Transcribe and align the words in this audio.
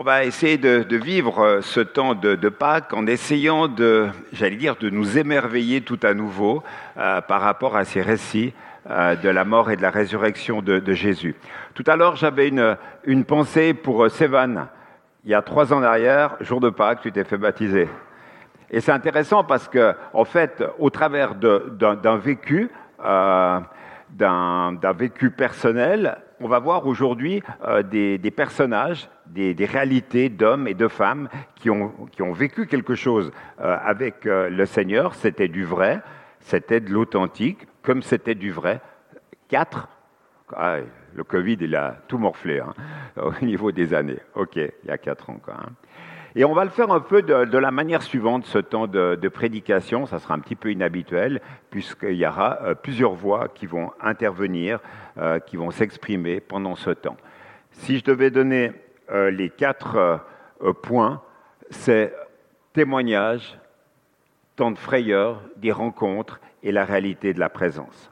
On 0.00 0.02
va 0.02 0.24
essayer 0.24 0.56
de, 0.56 0.96
vivre 0.96 1.40
euh, 1.40 1.60
ce 1.60 1.80
temps 1.80 2.14
de, 2.14 2.48
Pâques 2.48 2.94
en 2.94 3.06
essayant 3.06 3.68
de, 3.68 4.08
j'allais 4.32 4.56
dire, 4.56 4.76
de 4.76 4.88
nous 4.88 5.18
émerveiller 5.18 5.82
tout 5.82 6.00
à 6.02 6.14
nouveau 6.14 6.62
euh, 6.96 7.20
par 7.20 7.42
rapport 7.42 7.76
à 7.76 7.84
ces 7.84 8.00
récits 8.00 8.54
euh, 8.88 9.14
de 9.14 9.28
la 9.28 9.44
mort 9.44 9.70
et 9.70 9.76
de 9.76 9.82
la 9.82 9.90
résurrection 9.90 10.62
de, 10.62 10.92
Jésus. 10.94 11.36
Tout 11.74 11.84
à 11.86 11.96
l'heure, 11.96 12.16
j'avais 12.16 12.48
une, 12.48 12.78
une, 13.04 13.26
pensée 13.26 13.74
pour 13.74 14.10
Sévan. 14.10 14.68
Il 15.26 15.32
y 15.32 15.34
a 15.34 15.42
trois 15.42 15.70
ans 15.74 15.82
derrière, 15.82 16.34
jour 16.40 16.60
de 16.60 16.70
Pâques, 16.70 17.02
tu 17.02 17.12
t'es 17.12 17.24
fait 17.24 17.36
baptiser. 17.36 17.86
Et 18.70 18.80
c'est 18.80 18.92
intéressant 18.92 19.44
parce 19.44 19.68
que, 19.68 19.92
en 20.14 20.24
fait, 20.24 20.64
au 20.78 20.88
travers 20.88 21.34
d'un 21.34 22.16
vécu, 22.16 22.70
d'un 24.08 24.92
vécu 24.96 25.30
personnel, 25.30 26.16
on 26.40 26.48
va 26.48 26.58
voir 26.58 26.86
aujourd'hui 26.86 27.42
des, 27.90 28.32
personnages, 28.34 29.10
des, 29.30 29.64
réalités 29.64 30.28
d'hommes 30.28 30.66
et 30.68 30.74
de 30.74 30.88
femmes 30.88 31.28
qui 31.54 31.70
ont, 31.70 31.92
qui 32.10 32.22
ont 32.22 32.32
vécu 32.32 32.66
quelque 32.66 32.94
chose 32.94 33.30
euh, 33.60 33.76
avec 33.82 34.26
euh, 34.26 34.50
le 34.50 34.66
Seigneur. 34.66 35.14
C'était 35.14 35.48
du 35.48 35.64
vrai, 35.64 36.00
c'était 36.40 36.80
de 36.80 36.90
l'authentique, 36.90 37.66
comme 37.82 38.02
c'était 38.02 38.34
du 38.34 38.50
vrai. 38.50 38.80
Quatre, 39.48 39.88
ah, 40.56 40.78
le 41.14 41.24
Covid, 41.24 41.58
il 41.60 41.76
a 41.76 41.96
tout 42.08 42.18
morflé 42.18 42.60
hein, 42.60 42.74
au 43.22 43.44
niveau 43.44 43.72
des 43.72 43.94
années. 43.94 44.18
OK, 44.34 44.56
il 44.56 44.88
y 44.88 44.90
a 44.90 44.98
quatre 44.98 45.30
ans. 45.30 45.40
Quoi, 45.42 45.54
hein. 45.54 45.70
Et 46.36 46.44
on 46.44 46.52
va 46.52 46.62
le 46.62 46.70
faire 46.70 46.92
un 46.92 47.00
peu 47.00 47.22
de, 47.22 47.58
la 47.58 47.70
manière 47.72 48.02
suivante, 48.02 48.46
ce 48.46 48.58
temps 48.58 48.86
de, 48.86 49.28
prédication. 49.28 50.06
Ça 50.06 50.20
sera 50.20 50.34
un 50.34 50.38
petit 50.38 50.54
peu 50.54 50.70
inhabituel, 50.70 51.40
puisqu'il 51.70 52.14
y 52.14 52.24
aura 52.24 52.60
euh, 52.62 52.74
plusieurs 52.76 53.14
voix 53.14 53.48
qui 53.48 53.66
vont 53.66 53.90
intervenir, 54.00 54.78
qui 55.46 55.56
vont 55.56 55.70
s'exprimer 55.70 56.40
pendant 56.40 56.76
ce 56.76 56.90
temps. 56.90 57.16
Si 57.72 57.98
je 57.98 58.04
devais 58.04 58.30
donner 58.30 58.72
euh, 59.10 59.30
les 59.30 59.50
quatre 59.50 60.20
points, 60.82 61.22
c'est 61.70 62.14
témoignage, 62.72 63.58
temps 64.56 64.70
de 64.70 64.78
frayeur, 64.78 65.42
des 65.56 65.72
rencontres 65.72 66.40
et 66.62 66.72
la 66.72 66.84
réalité 66.84 67.32
de 67.32 67.40
la 67.40 67.48
présence. 67.48 68.10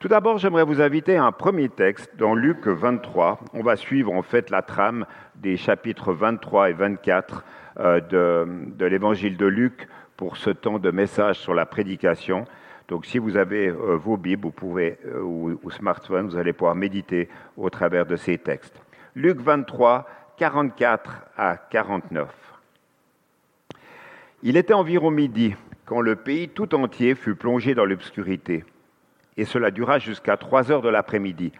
Tout 0.00 0.08
d'abord, 0.08 0.38
j'aimerais 0.38 0.64
vous 0.64 0.80
inviter 0.80 1.16
à 1.16 1.24
un 1.24 1.32
premier 1.32 1.68
texte 1.68 2.16
dans 2.16 2.34
Luc 2.34 2.66
23. 2.66 3.38
On 3.52 3.62
va 3.62 3.76
suivre 3.76 4.14
en 4.14 4.22
fait 4.22 4.48
la 4.48 4.62
trame 4.62 5.04
des 5.34 5.58
chapitres 5.58 6.14
23 6.14 6.70
et 6.70 6.72
24 6.72 7.44
euh, 7.78 8.00
de, 8.00 8.84
l'évangile 8.86 9.36
de 9.36 9.44
Luc 9.44 9.88
pour 10.16 10.38
ce 10.38 10.48
temps 10.48 10.78
de 10.78 10.90
message 10.90 11.36
sur 11.36 11.52
la 11.52 11.66
prédication. 11.66 12.46
Donc 12.88 13.04
si 13.04 13.18
vous 13.18 13.36
avez 13.36 13.68
euh, 13.68 13.96
vos 13.96 14.16
Bibles 14.16 14.48
euh, 14.64 15.20
ou, 15.20 15.58
ou 15.62 15.70
smartphone, 15.70 16.28
vous 16.28 16.36
allez 16.36 16.54
pouvoir 16.54 16.74
méditer 16.74 17.28
au 17.58 17.68
travers 17.68 18.06
de 18.06 18.16
ces 18.16 18.38
textes. 18.38 18.80
Luc 19.14 19.38
23, 19.38 20.06
44 20.40 21.26
à 21.36 21.58
49. 21.58 22.26
Il 24.42 24.56
était 24.56 24.72
environ 24.72 25.10
midi 25.10 25.54
quand 25.84 26.00
le 26.00 26.16
pays 26.16 26.48
tout 26.48 26.74
entier 26.74 27.14
fut 27.14 27.34
plongé 27.34 27.74
dans 27.74 27.84
l'obscurité 27.84 28.64
et 29.36 29.44
cela 29.44 29.70
dura 29.70 29.98
jusqu'à 29.98 30.38
trois 30.38 30.72
heures 30.72 30.80
de 30.80 30.88
l'après-midi. 30.88 31.52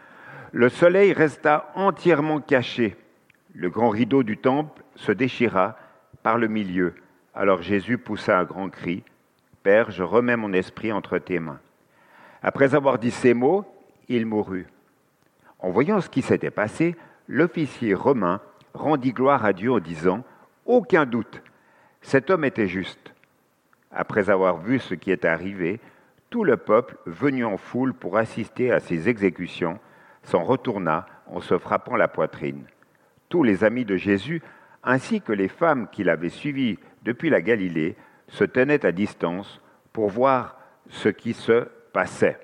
Le 0.53 0.71
soleil 0.71 1.13
resta 1.13 1.71
entièrement 1.75 2.41
caché. 2.41 2.97
Le 3.53 3.69
grand 3.69 3.91
rideau 3.91 4.23
du 4.23 4.39
temple 4.39 4.83
se 4.95 5.13
déchira 5.13 5.77
par 6.23 6.39
le 6.39 6.49
milieu. 6.49 6.95
Alors 7.35 7.61
Jésus 7.61 7.99
poussa 7.99 8.39
un 8.39 8.45
grand 8.45 8.71
cri. 8.71 9.03
Père, 9.63 9.91
je 9.91 10.03
remets 10.03 10.37
mon 10.37 10.55
esprit 10.55 10.91
entre 10.91 11.19
tes 11.19 11.39
mains. 11.39 11.61
Après 12.43 12.75
avoir 12.75 12.99
dit 12.99 13.11
ces 13.11 13.35
mots, 13.35 13.67
il 14.09 14.25
mourut. 14.25 14.69
En 15.59 15.69
voyant 15.69 16.01
ce 16.01 16.09
qui 16.09 16.23
s'était 16.23 16.51
passé, 16.51 16.97
l'officier 17.29 17.93
romain 17.93 18.41
rendit 18.75 19.13
gloire 19.13 19.45
à 19.45 19.53
Dieu 19.53 19.73
en 19.73 19.81
disant 19.81 20.25
Aucun 20.67 21.07
doute, 21.07 21.43
cet 22.03 22.31
homme 22.31 22.45
était 22.45 22.69
juste. 22.69 23.13
Après 23.91 24.31
avoir 24.31 24.59
vu 24.59 24.79
ce 24.79 24.95
qui 24.95 25.11
est 25.11 25.25
arrivé, 25.25 25.81
tout 26.31 26.45
le 26.45 26.57
peuple, 26.57 26.97
venu 27.07 27.45
en 27.45 27.57
foule 27.57 27.93
pour 27.93 28.17
assister 28.17 28.71
à 28.71 28.79
ces 28.79 29.09
exécutions, 29.09 29.79
s'en 30.23 30.45
retourna 30.45 31.07
en 31.27 31.41
se 31.41 31.59
frappant 31.59 31.97
la 31.97 32.09
poitrine. 32.09 32.65
Tous 33.29 33.43
les 33.43 33.65
amis 33.65 33.85
de 33.85 33.97
Jésus, 33.97 34.43
ainsi 34.85 35.21
que 35.21 35.33
les 35.33 35.49
femmes 35.49 35.89
qui 35.91 36.05
l'avaient 36.05 36.29
suivi 36.29 36.79
depuis 37.03 37.31
la 37.31 37.41
Galilée, 37.41 37.97
se 38.29 38.45
tenaient 38.45 38.87
à 38.87 38.93
distance 38.93 39.61
pour 39.93 40.09
voir 40.09 40.57
ce 40.89 41.09
qui 41.09 41.35
se 41.35 41.67
passait. 41.93 42.39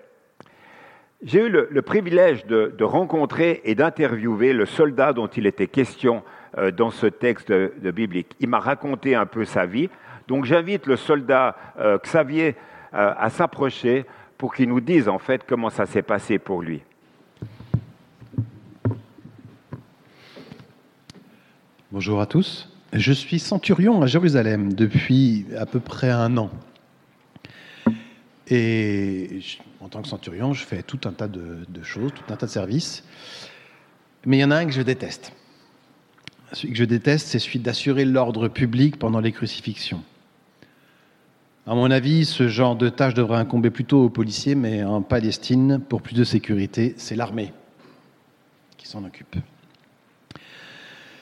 J'ai 1.22 1.47
eu 1.47 1.49
le, 1.49 1.82
privilège 1.82 2.44
de, 2.47 2.84
rencontrer 2.84 3.62
et 3.65 3.75
d'interviewer 3.75 4.53
le 4.53 4.66
soldat 4.66 5.12
dont 5.15 5.28
il 5.28 5.47
était 5.47 5.66
question 5.66 6.22
euh, 6.59 6.71
dans 6.71 6.91
ce 6.91 7.06
texte 7.06 7.53
biblique. 7.81 8.37
Il 8.41 8.49
m'a 8.49 8.59
raconté 8.59 9.15
un 9.15 9.25
peu 9.25 9.44
sa 9.44 9.65
vie. 9.65 9.88
Donc 10.28 10.44
j'invite 10.44 10.87
le 10.87 10.97
soldat 10.97 11.56
euh, 11.78 11.99
Xavier 11.99 12.55
euh, 12.93 13.15
à 13.16 13.31
s'approcher 13.31 14.05
pour 14.37 14.55
qu'il 14.55 14.69
nous 14.69 14.81
dise 14.81 15.09
en 15.09 15.19
fait 15.19 15.43
comment 15.47 15.71
ça 15.71 15.87
s'est 15.87 16.03
passé 16.03 16.38
pour 16.38 16.60
lui. 16.60 16.82
Bonjour 21.91 22.21
à 22.21 22.26
tous. 22.26 22.71
Je 22.93 23.12
suis 23.12 23.38
centurion 23.38 24.03
à 24.03 24.06
Jérusalem 24.06 24.75
depuis 24.75 25.47
à 25.59 25.65
peu 25.65 25.81
près 25.81 26.10
un 26.10 26.37
an. 26.37 26.50
Et 28.49 29.41
en 29.81 29.89
tant 29.89 30.03
que 30.03 30.09
centurion, 30.09 30.53
je 30.53 30.65
fais 30.65 30.83
tout 30.83 31.01
un 31.05 31.12
tas 31.12 31.29
de, 31.29 31.67
de, 31.69 31.83
choses, 31.83 32.12
tout 32.15 32.33
un 32.33 32.37
tas 32.37 32.47
de 32.47 32.51
services. 32.51 33.03
Mais 34.25 34.39
il 34.39 34.41
y 34.41 34.45
en 34.45 34.51
a 34.51 34.57
un 34.57 34.67
que 34.67 34.73
je 34.73 34.83
déteste. 34.83 35.33
Celui 36.53 36.73
que 36.73 36.79
je 36.79 36.85
déteste, 36.85 37.27
c'est 37.27 37.39
celui 37.39 37.59
d'assurer 37.59 38.05
l'ordre 38.05 38.49
public 38.49 38.99
pendant 38.99 39.21
les 39.21 39.33
crucifixions. 39.33 40.03
À 41.67 41.75
mon 41.75 41.91
avis, 41.91 42.25
ce 42.25 42.47
genre 42.47 42.77
de 42.77 42.89
tâche 42.89 43.15
devrait 43.15 43.39
incomber 43.39 43.71
plutôt 43.71 44.05
aux 44.05 44.11
policiers, 44.11 44.55
mais 44.55 44.85
en 44.85 45.03
Palestine, 45.03 45.81
pour 45.89 46.01
plus 46.01 46.15
de 46.15 46.23
sécurité, 46.23 46.95
c'est 46.97 47.17
l'armée 47.17 47.53
qui 48.77 48.87
s'en 48.87 49.05
occupe. 49.05 49.37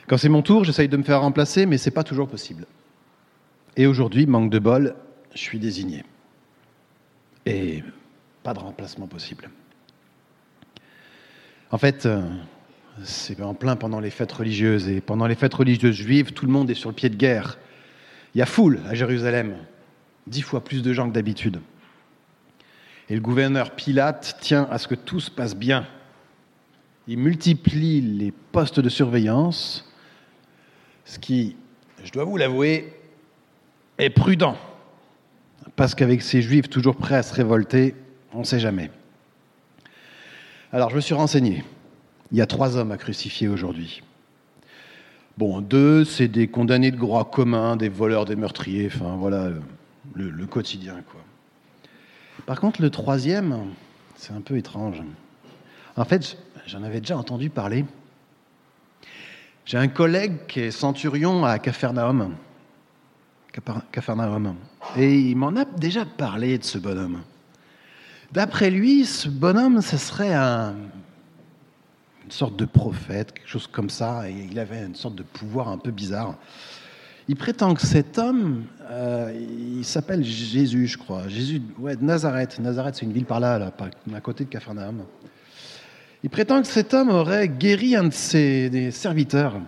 Quand 0.06 0.18
c'est 0.18 0.28
mon 0.28 0.42
tour, 0.42 0.64
j'essaye 0.64 0.88
de 0.88 0.98
me 0.98 1.02
faire 1.02 1.22
remplacer, 1.22 1.64
mais 1.64 1.78
ce 1.78 1.88
n'est 1.88 1.94
pas 1.94 2.04
toujours 2.04 2.28
possible. 2.28 2.66
Et 3.78 3.86
aujourd'hui, 3.86 4.26
manque 4.26 4.50
de 4.50 4.58
bol, 4.58 4.94
je 5.32 5.40
suis 5.40 5.58
désigné. 5.58 6.04
Et 7.46 7.82
pas 8.42 8.54
de 8.54 8.58
remplacement 8.58 9.06
possible. 9.06 9.50
En 11.70 11.78
fait, 11.78 12.06
euh, 12.06 12.22
c'est 13.02 13.40
en 13.42 13.54
plein 13.54 13.76
pendant 13.76 14.00
les 14.00 14.10
fêtes 14.10 14.32
religieuses. 14.32 14.88
Et 14.88 15.00
pendant 15.00 15.26
les 15.26 15.34
fêtes 15.34 15.54
religieuses 15.54 15.96
juives, 15.96 16.32
tout 16.32 16.46
le 16.46 16.52
monde 16.52 16.70
est 16.70 16.74
sur 16.74 16.90
le 16.90 16.94
pied 16.94 17.08
de 17.08 17.16
guerre. 17.16 17.58
Il 18.34 18.38
y 18.38 18.42
a 18.42 18.46
foule 18.46 18.80
à 18.88 18.94
Jérusalem 18.94 19.56
dix 20.26 20.42
fois 20.42 20.62
plus 20.62 20.82
de 20.82 20.92
gens 20.92 21.08
que 21.08 21.14
d'habitude. 21.14 21.60
Et 23.08 23.14
le 23.14 23.20
gouverneur 23.20 23.72
Pilate 23.72 24.38
tient 24.40 24.66
à 24.70 24.78
ce 24.78 24.88
que 24.88 24.94
tout 24.94 25.20
se 25.20 25.30
passe 25.30 25.54
bien. 25.54 25.86
Il 27.06 27.18
multiplie 27.18 28.00
les 28.00 28.30
postes 28.30 28.80
de 28.80 28.88
surveillance, 28.88 29.92
ce 31.04 31.18
qui, 31.18 31.56
je 32.02 32.10
dois 32.12 32.24
vous 32.24 32.38
l'avouer, 32.38 32.94
est 33.98 34.08
prudent. 34.08 34.56
Parce 35.76 35.94
qu'avec 35.94 36.22
ces 36.22 36.42
juifs 36.42 36.68
toujours 36.68 36.96
prêts 36.96 37.16
à 37.16 37.22
se 37.22 37.34
révolter, 37.34 37.94
on 38.32 38.40
ne 38.40 38.44
sait 38.44 38.60
jamais. 38.60 38.90
Alors 40.72 40.90
je 40.90 40.96
me 40.96 41.00
suis 41.00 41.14
renseigné. 41.14 41.64
Il 42.32 42.38
y 42.38 42.40
a 42.40 42.46
trois 42.46 42.76
hommes 42.76 42.92
à 42.92 42.96
crucifier 42.96 43.48
aujourd'hui. 43.48 44.02
Bon, 45.36 45.60
deux, 45.60 46.04
c'est 46.04 46.28
des 46.28 46.46
condamnés 46.46 46.92
de 46.92 46.96
droit 46.96 47.28
commun, 47.28 47.76
des 47.76 47.88
voleurs, 47.88 48.24
des 48.24 48.36
meurtriers, 48.36 48.88
enfin 48.92 49.16
voilà, 49.16 49.50
le, 50.14 50.46
quotidien. 50.46 51.02
Quoi. 51.10 51.20
Par 52.46 52.60
contre, 52.60 52.80
le 52.80 52.90
troisième, 52.90 53.66
c'est 54.16 54.32
un 54.32 54.40
peu 54.40 54.56
étrange. 54.56 55.02
En 55.96 56.04
fait, 56.04 56.38
j'en 56.66 56.84
avais 56.84 57.00
déjà 57.00 57.16
entendu 57.16 57.50
parler. 57.50 57.84
J'ai 59.64 59.78
un 59.78 59.88
collègue 59.88 60.46
qui 60.46 60.60
est 60.60 60.70
centurion 60.70 61.44
à 61.44 61.58
Capernaum. 61.58 62.34
Capernaum. 63.92 64.56
Et 64.96 65.18
il 65.18 65.36
m'en 65.36 65.54
a 65.56 65.64
déjà 65.64 66.04
parlé 66.04 66.58
de 66.58 66.64
ce 66.64 66.78
bonhomme. 66.78 67.20
D'après 68.32 68.70
lui, 68.70 69.04
ce 69.04 69.28
bonhomme, 69.28 69.80
ce 69.80 69.96
serait 69.96 70.34
un, 70.34 70.74
une 72.24 72.30
sorte 72.30 72.56
de 72.56 72.64
prophète, 72.64 73.32
quelque 73.32 73.48
chose 73.48 73.66
comme 73.66 73.90
ça, 73.90 74.28
et 74.28 74.48
il 74.50 74.58
avait 74.58 74.84
une 74.84 74.94
sorte 74.94 75.14
de 75.14 75.22
pouvoir 75.22 75.68
un 75.68 75.78
peu 75.78 75.90
bizarre. 75.90 76.34
Il 77.28 77.36
prétend 77.36 77.74
que 77.74 77.82
cet 77.82 78.18
homme, 78.18 78.64
euh, 78.90 79.32
il 79.78 79.84
s'appelle 79.84 80.22
Jésus, 80.24 80.86
je 80.86 80.98
crois. 80.98 81.28
Jésus, 81.28 81.62
ouais, 81.78 81.96
de 81.96 82.04
Nazareth. 82.04 82.58
Nazareth, 82.58 82.96
c'est 82.96 83.06
une 83.06 83.12
ville 83.12 83.24
par 83.24 83.40
là, 83.40 83.58
là, 83.58 83.72
à 84.14 84.20
côté 84.20 84.44
de 84.44 84.50
Capharnaüm. 84.50 85.04
Il 86.22 86.30
prétend 86.30 86.60
que 86.60 86.68
cet 86.68 86.92
homme 86.92 87.10
aurait 87.10 87.48
guéri 87.48 87.96
un 87.96 88.04
de 88.04 88.12
ses 88.12 88.90
serviteurs. 88.90 89.60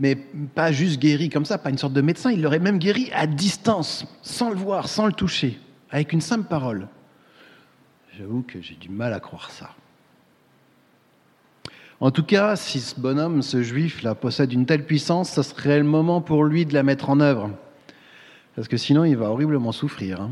Mais 0.00 0.16
pas 0.16 0.72
juste 0.72 0.98
guéri 0.98 1.28
comme 1.28 1.44
ça, 1.44 1.58
pas 1.58 1.68
une 1.68 1.78
sorte 1.78 1.92
de 1.92 2.00
médecin, 2.00 2.32
il 2.32 2.40
l'aurait 2.40 2.58
même 2.58 2.78
guéri 2.78 3.10
à 3.12 3.26
distance, 3.26 4.06
sans 4.22 4.48
le 4.48 4.56
voir, 4.56 4.88
sans 4.88 5.06
le 5.06 5.12
toucher, 5.12 5.60
avec 5.90 6.14
une 6.14 6.22
simple 6.22 6.48
parole. 6.48 6.88
J'avoue 8.18 8.42
que 8.42 8.62
j'ai 8.62 8.74
du 8.74 8.88
mal 8.88 9.12
à 9.12 9.20
croire 9.20 9.50
ça. 9.50 9.74
En 12.00 12.10
tout 12.10 12.22
cas, 12.22 12.56
si 12.56 12.80
ce 12.80 12.98
bonhomme, 12.98 13.42
ce 13.42 13.62
juif 13.62 14.02
là, 14.02 14.14
possède 14.14 14.54
une 14.54 14.64
telle 14.64 14.86
puissance, 14.86 15.32
ce 15.32 15.42
serait 15.42 15.78
le 15.78 15.84
moment 15.84 16.22
pour 16.22 16.44
lui 16.44 16.64
de 16.64 16.72
la 16.72 16.82
mettre 16.82 17.10
en 17.10 17.20
œuvre. 17.20 17.50
Parce 18.56 18.68
que 18.68 18.78
sinon, 18.78 19.04
il 19.04 19.18
va 19.18 19.30
horriblement 19.30 19.70
souffrir. 19.70 20.22
Hein. 20.22 20.30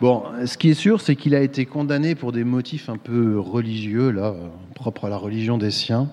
Bon, 0.00 0.22
ce 0.46 0.56
qui 0.56 0.70
est 0.70 0.74
sûr, 0.74 1.00
c'est 1.00 1.16
qu'il 1.16 1.34
a 1.34 1.40
été 1.40 1.66
condamné 1.66 2.14
pour 2.14 2.30
des 2.30 2.44
motifs 2.44 2.88
un 2.88 2.98
peu 2.98 3.36
religieux, 3.36 4.10
là, 4.10 4.32
propres 4.76 5.06
à 5.06 5.08
la 5.08 5.16
religion 5.16 5.58
des 5.58 5.72
siens, 5.72 6.08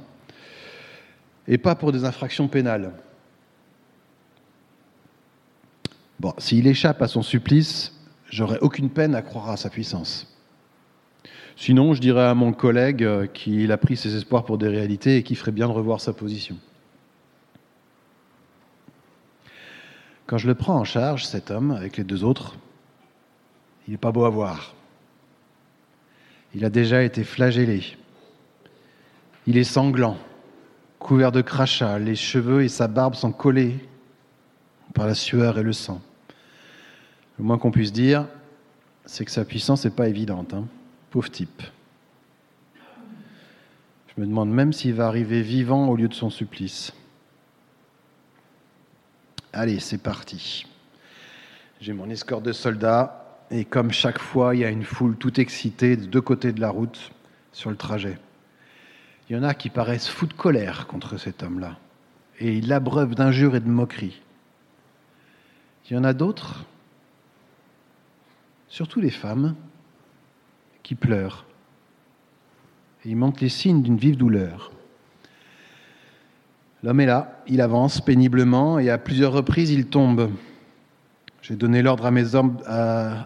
et 1.47 1.57
pas 1.57 1.75
pour 1.75 1.91
des 1.91 2.05
infractions 2.05 2.47
pénales. 2.47 2.91
Bon, 6.19 6.33
s'il 6.37 6.67
échappe 6.67 7.01
à 7.01 7.07
son 7.07 7.21
supplice, 7.21 7.93
j'aurais 8.29 8.59
aucune 8.59 8.89
peine 8.89 9.15
à 9.15 9.21
croire 9.21 9.49
à 9.49 9.57
sa 9.57 9.69
puissance. 9.69 10.31
Sinon, 11.57 11.93
je 11.93 12.01
dirais 12.01 12.25
à 12.25 12.33
mon 12.33 12.51
collègue 12.51 13.03
euh, 13.03 13.27
qu'il 13.27 13.71
a 13.71 13.77
pris 13.77 13.95
ses 13.95 14.15
espoirs 14.15 14.43
pour 14.43 14.57
des 14.57 14.67
réalités 14.67 15.17
et 15.17 15.23
qu'il 15.23 15.37
ferait 15.37 15.51
bien 15.51 15.67
de 15.67 15.73
revoir 15.73 16.01
sa 16.01 16.13
position. 16.13 16.57
Quand 20.25 20.37
je 20.37 20.47
le 20.47 20.55
prends 20.55 20.77
en 20.77 20.83
charge, 20.83 21.25
cet 21.25 21.51
homme, 21.51 21.71
avec 21.71 21.97
les 21.97 22.03
deux 22.03 22.23
autres, 22.23 22.57
il 23.87 23.91
n'est 23.91 23.97
pas 23.97 24.11
beau 24.11 24.25
à 24.25 24.29
voir. 24.29 24.73
Il 26.55 26.65
a 26.65 26.69
déjà 26.69 27.03
été 27.03 27.23
flagellé. 27.23 27.83
Il 29.45 29.57
est 29.57 29.63
sanglant, 29.63 30.17
couvert 31.05 31.31
de 31.31 31.41
crachats, 31.41 31.99
les 31.99 32.15
cheveux 32.15 32.63
et 32.63 32.67
sa 32.67 32.87
barbe 32.87 33.13
sont 33.13 33.31
collés 33.31 33.77
par 34.95 35.05
la 35.05 35.13
sueur 35.13 35.59
et 35.59 35.61
le 35.61 35.71
sang. 35.71 36.01
Le 37.37 37.43
moins 37.43 37.59
qu'on 37.59 37.69
puisse 37.69 37.93
dire, 37.93 38.25
c'est 39.05 39.23
que 39.23 39.29
sa 39.29 39.45
puissance 39.45 39.85
n'est 39.85 39.91
pas 39.91 40.09
évidente. 40.09 40.55
Hein. 40.55 40.65
Pauvre 41.11 41.29
type. 41.29 41.61
Je 44.07 44.19
me 44.19 44.25
demande 44.25 44.49
même 44.49 44.73
s'il 44.73 44.95
va 44.95 45.05
arriver 45.05 45.43
vivant 45.43 45.89
au 45.89 45.95
lieu 45.95 46.07
de 46.07 46.15
son 46.15 46.31
supplice. 46.31 46.91
Allez, 49.53 49.79
c'est 49.79 49.99
parti. 49.99 50.65
J'ai 51.81 51.93
mon 51.93 52.09
escorte 52.09 52.43
de 52.43 52.51
soldats 52.51 53.43
et 53.51 53.63
comme 53.63 53.91
chaque 53.91 54.17
fois, 54.17 54.55
il 54.55 54.61
y 54.61 54.65
a 54.65 54.71
une 54.71 54.83
foule 54.83 55.17
tout 55.17 55.39
excitée 55.39 55.97
de 55.97 56.07
deux 56.07 56.21
côtés 56.21 56.51
de 56.51 56.61
la 56.61 56.71
route 56.71 57.11
sur 57.51 57.69
le 57.69 57.75
trajet. 57.75 58.17
Il 59.29 59.35
y 59.35 59.39
en 59.39 59.43
a 59.43 59.53
qui 59.53 59.69
paraissent 59.69 60.07
fous 60.07 60.27
de 60.27 60.33
colère 60.33 60.87
contre 60.87 61.17
cet 61.17 61.41
homme-là 61.43 61.77
et 62.39 62.57
ils 62.57 62.67
l'abreuvent 62.67 63.15
d'injures 63.15 63.55
et 63.55 63.59
de 63.59 63.69
moqueries. 63.69 64.21
Il 65.89 65.93
y 65.93 65.97
en 65.97 66.03
a 66.03 66.13
d'autres, 66.13 66.65
surtout 68.67 68.99
les 68.99 69.11
femmes, 69.11 69.55
qui 70.83 70.95
pleurent. 70.95 71.45
Et 73.03 73.09
ils 73.09 73.15
montrent 73.15 73.41
les 73.41 73.49
signes 73.49 73.81
d'une 73.81 73.97
vive 73.97 74.17
douleur. 74.17 74.71
L'homme 76.83 76.99
est 76.99 77.05
là, 77.05 77.41
il 77.47 77.61
avance 77.61 78.01
péniblement 78.01 78.79
et 78.79 78.89
à 78.89 78.97
plusieurs 78.97 79.31
reprises 79.31 79.71
il 79.71 79.87
tombe. 79.87 80.31
J'ai 81.41 81.55
donné 81.55 81.81
l'ordre 81.81 82.05
à, 82.05 82.11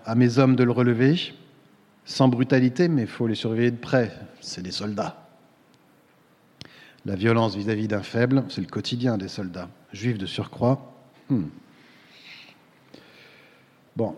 à, 0.05 0.15
mes 0.15 0.37
hommes 0.39 0.55
de 0.55 0.63
le 0.63 0.71
relever, 0.71 1.33
sans 2.05 2.27
brutalité, 2.27 2.87
mais 2.87 3.03
il 3.03 3.07
faut 3.07 3.27
les 3.27 3.35
surveiller 3.35 3.71
de 3.71 3.77
près. 3.77 4.13
C'est 4.41 4.61
des 4.61 4.71
soldats. 4.71 5.18
La 7.05 7.15
violence 7.15 7.55
vis-à-vis 7.55 7.87
d'un 7.87 8.03
faible, 8.03 8.43
c'est 8.49 8.61
le 8.61 8.67
quotidien 8.67 9.17
des 9.17 9.27
soldats. 9.27 9.69
Juifs 9.93 10.17
de 10.17 10.25
surcroît. 10.25 10.93
Hmm. 11.29 11.45
Bon, 13.95 14.15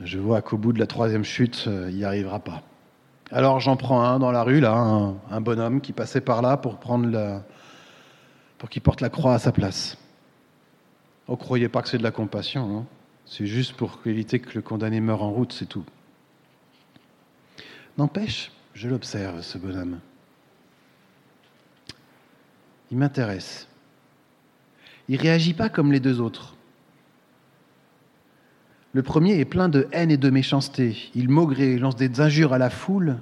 je 0.00 0.18
vois 0.18 0.42
qu'au 0.42 0.58
bout 0.58 0.72
de 0.72 0.78
la 0.78 0.86
troisième 0.86 1.24
chute, 1.24 1.64
euh, 1.66 1.88
il 1.90 1.96
n'y 1.96 2.04
arrivera 2.04 2.40
pas. 2.40 2.62
Alors 3.30 3.60
j'en 3.60 3.76
prends 3.76 4.02
un 4.02 4.18
dans 4.18 4.30
la 4.30 4.42
rue, 4.42 4.60
là, 4.60 4.74
un, 5.30 5.40
bonhomme 5.40 5.80
qui 5.80 5.92
passait 5.92 6.20
par 6.20 6.42
là 6.42 6.56
pour 6.56 6.78
prendre 6.78 7.08
la, 7.08 7.42
pour 8.58 8.68
qu'il 8.68 8.82
porte 8.82 9.00
la 9.00 9.08
croix 9.08 9.34
à 9.34 9.38
sa 9.38 9.52
place. 9.52 9.98
Oh, 11.26 11.36
croyez 11.36 11.68
pas 11.68 11.82
que 11.82 11.88
c'est 11.88 11.98
de 11.98 12.04
la 12.04 12.12
compassion, 12.12 12.78
hein. 12.78 12.86
c'est 13.24 13.46
juste 13.46 13.72
pour 13.72 13.98
éviter 14.06 14.38
que 14.38 14.54
le 14.54 14.62
condamné 14.62 15.00
meure 15.00 15.22
en 15.22 15.30
route, 15.30 15.52
c'est 15.52 15.66
tout. 15.66 15.84
N'empêche, 17.98 18.52
je 18.74 18.88
l'observe, 18.88 19.42
ce 19.42 19.58
bonhomme. 19.58 19.98
Il 22.90 22.98
m'intéresse. 22.98 23.68
Il 25.08 25.20
réagit 25.20 25.54
pas 25.54 25.68
comme 25.68 25.92
les 25.92 26.00
deux 26.00 26.20
autres. 26.20 26.56
Le 28.92 29.02
premier 29.02 29.38
est 29.38 29.44
plein 29.44 29.68
de 29.68 29.88
haine 29.92 30.10
et 30.10 30.16
de 30.16 30.30
méchanceté. 30.30 31.10
Il 31.14 31.28
maugre 31.28 31.62
lance 31.78 31.96
des 31.96 32.20
injures 32.20 32.52
à 32.52 32.58
la 32.58 32.70
foule 32.70 33.18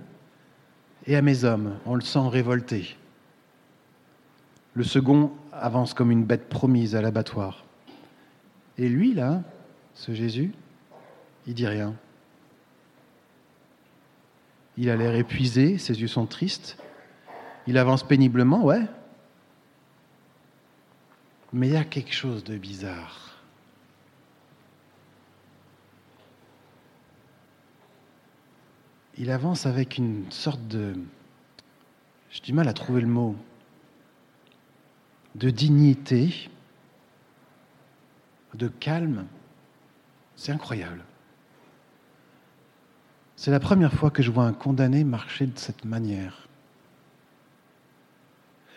et 1.07 1.17
à 1.17 1.23
mes 1.23 1.45
hommes. 1.45 1.77
On 1.85 1.95
le 1.95 2.01
sent 2.01 2.29
révolté. 2.29 2.97
Le 4.75 4.85
second 4.85 5.33
avance 5.53 5.95
comme 5.95 6.11
une 6.11 6.25
bête 6.25 6.49
promise 6.49 6.95
à 6.95 7.03
l'abattoir. 7.03 7.65
Et 8.79 8.89
lui, 8.89 9.15
là, 9.15 9.43
ce 9.95 10.15
Jésus, 10.15 10.53
il 11.47 11.55
dit 11.55 11.67
rien. 11.67 11.95
Il 14.77 14.91
a 14.91 14.97
l'air 14.97 15.15
épuisé, 15.15 15.79
ses 15.79 16.01
yeux 16.01 16.09
sont 16.09 16.27
tristes. 16.27 16.77
Il 17.67 17.79
avance 17.79 18.03
péniblement, 18.03 18.65
ouais. 18.65 18.83
Mais 21.55 21.69
il 21.69 21.75
y 21.75 21.77
a 21.77 21.85
quelque 21.85 22.13
chose 22.13 22.43
de 22.43 22.57
bizarre. 22.59 23.31
Il 29.17 29.31
avance 29.31 29.65
avec 29.65 29.97
une 29.97 30.29
sorte 30.33 30.67
de... 30.67 30.95
J'ai 32.31 32.41
du 32.41 32.53
mal 32.53 32.67
à 32.67 32.73
trouver 32.73 33.03
le 33.03 33.07
mot. 33.07 33.37
De 35.37 35.49
dignité, 35.49 36.51
de 38.55 38.67
calme. 38.67 39.25
C'est 40.35 40.51
incroyable. 40.51 41.05
C'est 43.37 43.53
la 43.53 43.61
première 43.61 43.93
fois 43.93 44.11
que 44.11 44.25
je 44.25 44.33
vois 44.33 44.45
un 44.45 44.55
condamné 44.55 45.05
marcher 45.05 45.47
de 45.47 45.57
cette 45.57 45.85
manière. 45.85 46.49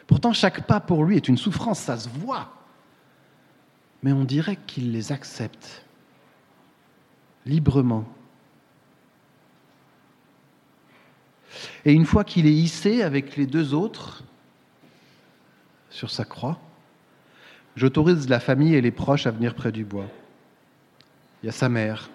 Pourtant, 0.05 0.31
chaque 0.31 0.67
pas 0.67 0.79
pour 0.79 1.05
lui 1.05 1.15
est 1.15 1.27
une 1.27 1.37
souffrance, 1.37 1.79
ça 1.79 1.97
se 1.97 2.07
voit. 2.07 2.53
Mais 4.03 4.11
on 4.11 4.23
dirait 4.23 4.57
qu'il 4.67 4.91
les 4.91 5.11
accepte 5.11 5.85
librement. 7.45 8.05
Et 11.85 11.93
une 11.93 12.05
fois 12.05 12.23
qu'il 12.23 12.45
est 12.45 12.53
hissé 12.53 13.01
avec 13.01 13.37
les 13.37 13.47
deux 13.47 13.73
autres 13.73 14.23
sur 15.89 16.11
sa 16.11 16.25
croix, 16.25 16.59
J'autorise 17.77 18.27
la 18.27 18.39
famille 18.39 18.73
et 18.73 18.81
les 18.81 18.89
proches 18.89 19.27
à 19.27 19.31
venir 19.31 19.53
près 19.53 19.71
du 19.71 19.85
bois. 19.85 20.07
Il 21.41 21.45
y 21.45 21.49
a 21.49 21.51
sa 21.51 21.69
mère, 21.69 22.09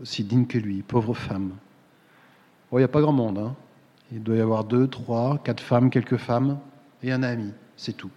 aussi 0.00 0.24
digne 0.24 0.46
que 0.46 0.56
lui, 0.56 0.80
pauvre 0.80 1.12
femme. 1.12 1.52
Oh, 2.70 2.78
il 2.78 2.80
n'y 2.80 2.86
a 2.86 2.88
pas 2.88 3.02
grand 3.02 3.12
monde. 3.12 3.36
Hein. 3.36 3.54
Il 4.10 4.22
doit 4.22 4.36
y 4.36 4.40
avoir 4.40 4.64
deux, 4.64 4.88
trois, 4.88 5.36
quatre 5.44 5.62
femmes, 5.62 5.90
quelques 5.90 6.16
femmes, 6.16 6.58
et 7.02 7.12
un 7.12 7.22
ami, 7.22 7.52
c'est 7.76 7.92
tout. 7.92 8.10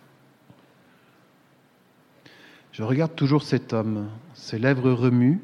Je 2.72 2.84
regarde 2.84 3.16
toujours 3.16 3.44
cet 3.44 3.74
homme, 3.74 4.10
ses 4.34 4.58
lèvres 4.58 4.92
remuent, 4.92 5.42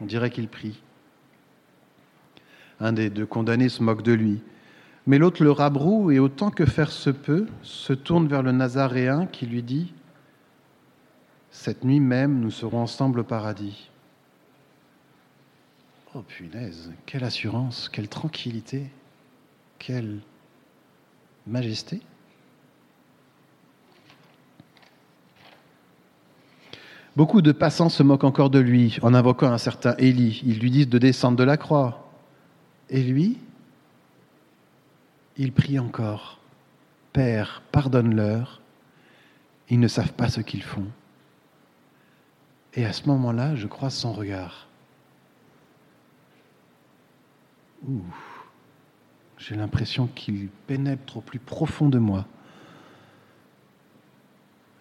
on 0.00 0.06
dirait 0.06 0.30
qu'il 0.30 0.48
prie. 0.48 0.80
Un 2.80 2.92
des 2.92 3.10
deux 3.10 3.26
condamnés 3.26 3.68
se 3.68 3.82
moque 3.82 4.02
de 4.02 4.12
lui. 4.12 4.40
Mais 5.06 5.18
l'autre 5.18 5.42
le 5.42 5.50
rabroue 5.50 6.10
et 6.10 6.18
autant 6.18 6.50
que 6.50 6.66
faire 6.66 6.92
se 6.92 7.10
peut, 7.10 7.46
se 7.62 7.92
tourne 7.92 8.28
vers 8.28 8.42
le 8.42 8.52
Nazaréen 8.52 9.26
qui 9.26 9.46
lui 9.46 9.62
dit 9.62 9.92
Cette 11.50 11.82
nuit 11.82 11.98
même, 11.98 12.40
nous 12.40 12.50
serons 12.50 12.82
ensemble 12.82 13.20
au 13.20 13.24
paradis. 13.24 13.90
Oh 16.14 16.22
punaise, 16.22 16.92
quelle 17.06 17.24
assurance, 17.24 17.88
quelle 17.88 18.08
tranquillité, 18.08 18.90
quelle 19.78 20.20
majesté. 21.46 22.00
Beaucoup 27.18 27.42
de 27.42 27.50
passants 27.50 27.88
se 27.88 28.04
moquent 28.04 28.22
encore 28.22 28.48
de 28.48 28.60
lui 28.60 28.96
en 29.02 29.12
invoquant 29.12 29.50
un 29.50 29.58
certain 29.58 29.96
Élie. 29.96 30.40
Ils 30.46 30.60
lui 30.60 30.70
disent 30.70 30.88
de 30.88 30.98
descendre 30.98 31.36
de 31.36 31.42
la 31.42 31.56
croix. 31.56 32.12
Et 32.90 33.02
lui, 33.02 33.38
il 35.36 35.50
prie 35.52 35.80
encore. 35.80 36.38
Père, 37.12 37.64
pardonne-leur, 37.72 38.60
ils 39.68 39.80
ne 39.80 39.88
savent 39.88 40.12
pas 40.12 40.28
ce 40.28 40.40
qu'ils 40.40 40.62
font. 40.62 40.86
Et 42.74 42.84
à 42.84 42.92
ce 42.92 43.08
moment-là, 43.08 43.56
je 43.56 43.66
croise 43.66 43.94
son 43.94 44.12
regard. 44.12 44.68
Ouh, 47.88 48.04
j'ai 49.38 49.56
l'impression 49.56 50.06
qu'il 50.06 50.50
pénètre 50.68 51.16
au 51.16 51.20
plus 51.20 51.40
profond 51.40 51.88
de 51.88 51.98
moi. 51.98 52.26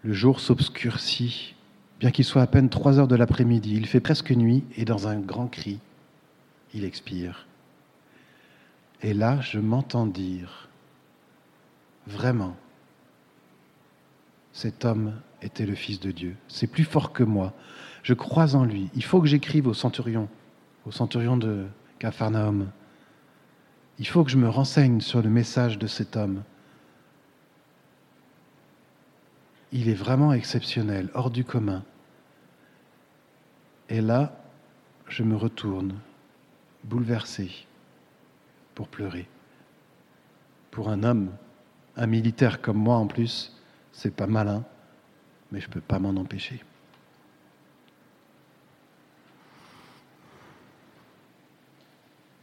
Le 0.03 0.13
jour 0.13 0.39
s'obscurcit, 0.39 1.55
bien 1.99 2.11
qu'il 2.11 2.25
soit 2.25 2.41
à 2.41 2.47
peine 2.47 2.69
trois 2.69 2.99
heures 2.99 3.07
de 3.07 3.15
l'après-midi. 3.15 3.75
Il 3.75 3.87
fait 3.87 3.99
presque 3.99 4.31
nuit 4.31 4.63
et 4.75 4.85
dans 4.85 5.07
un 5.07 5.19
grand 5.19 5.47
cri, 5.47 5.79
il 6.73 6.83
expire. 6.83 7.47
Et 9.01 9.13
là, 9.13 9.39
je 9.41 9.59
m'entends 9.59 10.07
dire, 10.07 10.69
vraiment, 12.07 12.55
cet 14.53 14.85
homme 14.85 15.13
était 15.41 15.65
le 15.65 15.75
Fils 15.75 15.99
de 15.99 16.11
Dieu. 16.11 16.35
C'est 16.47 16.67
plus 16.67 16.83
fort 16.83 17.13
que 17.13 17.23
moi. 17.23 17.53
Je 18.01 18.13
crois 18.13 18.55
en 18.55 18.63
lui. 18.63 18.89
Il 18.95 19.03
faut 19.03 19.21
que 19.21 19.27
j'écrive 19.27 19.67
au 19.67 19.73
centurion, 19.73 20.29
au 20.85 20.91
centurion 20.91 21.37
de 21.37 21.65
Capharnaüm. 21.99 22.71
Il 23.99 24.07
faut 24.07 24.23
que 24.23 24.31
je 24.31 24.37
me 24.37 24.49
renseigne 24.49 25.01
sur 25.01 25.21
le 25.21 25.29
message 25.29 25.77
de 25.77 25.87
cet 25.87 26.15
homme. 26.15 26.43
Il 29.71 29.89
est 29.89 29.93
vraiment 29.93 30.33
exceptionnel, 30.33 31.09
hors 31.13 31.29
du 31.29 31.43
commun. 31.43 31.83
Et 33.89 34.01
là, 34.01 34.33
je 35.07 35.23
me 35.23 35.35
retourne, 35.35 35.95
bouleversé, 36.83 37.51
pour 38.75 38.87
pleurer. 38.87 39.27
Pour 40.71 40.89
un 40.89 41.03
homme, 41.03 41.31
un 41.95 42.07
militaire 42.07 42.61
comme 42.61 42.77
moi 42.77 42.95
en 42.97 43.07
plus, 43.07 43.57
c'est 43.91 44.15
pas 44.15 44.27
malin, 44.27 44.63
mais 45.51 45.59
je 45.59 45.67
ne 45.67 45.73
peux 45.73 45.81
pas 45.81 45.99
m'en 45.99 46.09
empêcher. 46.09 46.63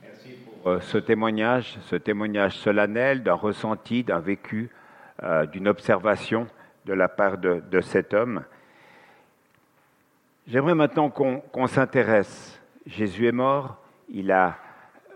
Merci 0.02 0.30
pour 0.44 0.68
euh, 0.68 0.80
ce 0.80 0.98
témoignage, 0.98 1.78
ce 1.88 1.96
témoignage 1.96 2.58
solennel 2.58 3.22
d'un 3.22 3.34
ressenti, 3.34 4.02
d'un 4.02 4.18
vécu, 4.18 4.70
euh, 5.22 5.46
d'une 5.46 5.68
observation 5.68 6.48
de 6.84 6.92
la 6.92 7.08
part 7.08 7.38
de, 7.38 7.80
cet 7.80 8.14
homme. 8.14 8.44
J'aimerais 10.46 10.74
maintenant 10.74 11.10
qu'on 11.10 11.66
s'intéresse. 11.66 12.60
Jésus 12.86 13.26
est 13.26 13.32
mort, 13.32 13.78
il 14.08 14.30
a 14.30 14.58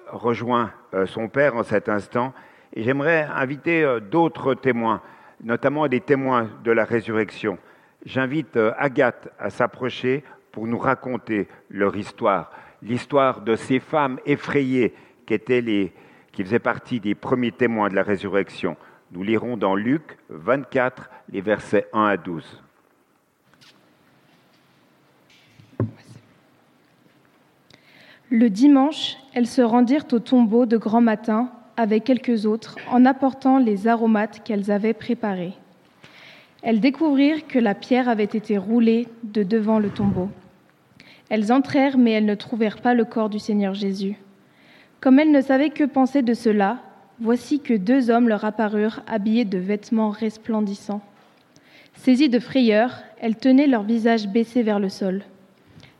rejoint 0.06 0.72
euh, 0.94 1.04
son 1.04 1.28
Père 1.28 1.56
en 1.56 1.62
cet 1.62 1.88
instant, 1.88 2.32
et 2.72 2.82
j'aimerais 2.82 3.28
inviter 3.34 3.98
d'autres 4.10 4.54
témoins 4.54 5.02
notamment 5.42 5.86
des 5.88 6.00
témoins 6.00 6.48
de 6.64 6.72
la 6.72 6.84
résurrection. 6.84 7.58
J'invite 8.04 8.56
euh, 8.56 8.72
Agathe 8.78 9.28
à 9.38 9.50
s'approcher 9.50 10.24
pour 10.52 10.66
nous 10.66 10.78
raconter 10.78 11.48
leur 11.70 11.96
histoire, 11.96 12.50
l'histoire 12.82 13.40
de 13.40 13.54
ces 13.54 13.80
femmes 13.80 14.18
effrayées 14.24 14.94
qui, 15.26 15.34
étaient 15.34 15.60
les, 15.60 15.92
qui 16.32 16.42
faisaient 16.42 16.58
partie 16.58 17.00
des 17.00 17.14
premiers 17.14 17.52
témoins 17.52 17.88
de 17.88 17.94
la 17.94 18.02
résurrection. 18.02 18.76
Nous 19.10 19.22
lirons 19.22 19.56
dans 19.56 19.74
Luc 19.74 20.18
24 20.28 21.08
les 21.32 21.40
versets 21.40 21.86
1 21.94 22.04
à 22.04 22.16
12. 22.18 22.44
Le 28.30 28.50
dimanche, 28.50 29.16
elles 29.32 29.46
se 29.46 29.62
rendirent 29.62 30.04
au 30.12 30.18
tombeau 30.18 30.66
de 30.66 30.76
grand 30.76 31.00
matin 31.00 31.50
avec 31.78 32.04
quelques 32.04 32.44
autres 32.44 32.76
en 32.90 33.06
apportant 33.06 33.58
les 33.58 33.88
aromates 33.88 34.42
qu'elles 34.44 34.70
avaient 34.70 34.92
préparés. 34.92 35.54
Elles 36.62 36.80
découvrirent 36.80 37.46
que 37.46 37.58
la 37.58 37.74
pierre 37.74 38.10
avait 38.10 38.24
été 38.24 38.58
roulée 38.58 39.08
de 39.22 39.42
devant 39.42 39.78
le 39.78 39.88
tombeau. 39.88 40.28
Elles 41.30 41.50
entrèrent, 41.50 41.96
mais 41.96 42.12
elles 42.12 42.26
ne 42.26 42.34
trouvèrent 42.34 42.82
pas 42.82 42.92
le 42.92 43.06
corps 43.06 43.30
du 43.30 43.38
Seigneur 43.38 43.72
Jésus. 43.72 44.16
Comme 45.00 45.18
elles 45.18 45.30
ne 45.30 45.40
savaient 45.40 45.70
que 45.70 45.84
penser 45.84 46.20
de 46.20 46.34
cela, 46.34 46.78
voici 47.20 47.60
que 47.60 47.74
deux 47.74 48.10
hommes 48.10 48.28
leur 48.28 48.44
apparurent 48.44 49.00
habillés 49.06 49.44
de 49.44 49.58
vêtements 49.58 50.10
resplendissants. 50.10 51.02
Saisies 51.94 52.28
de 52.28 52.38
frayeur, 52.38 53.02
elles 53.20 53.36
tenaient 53.36 53.66
leur 53.66 53.82
visage 53.82 54.28
baissé 54.28 54.62
vers 54.62 54.78
le 54.78 54.88
sol. 54.88 55.22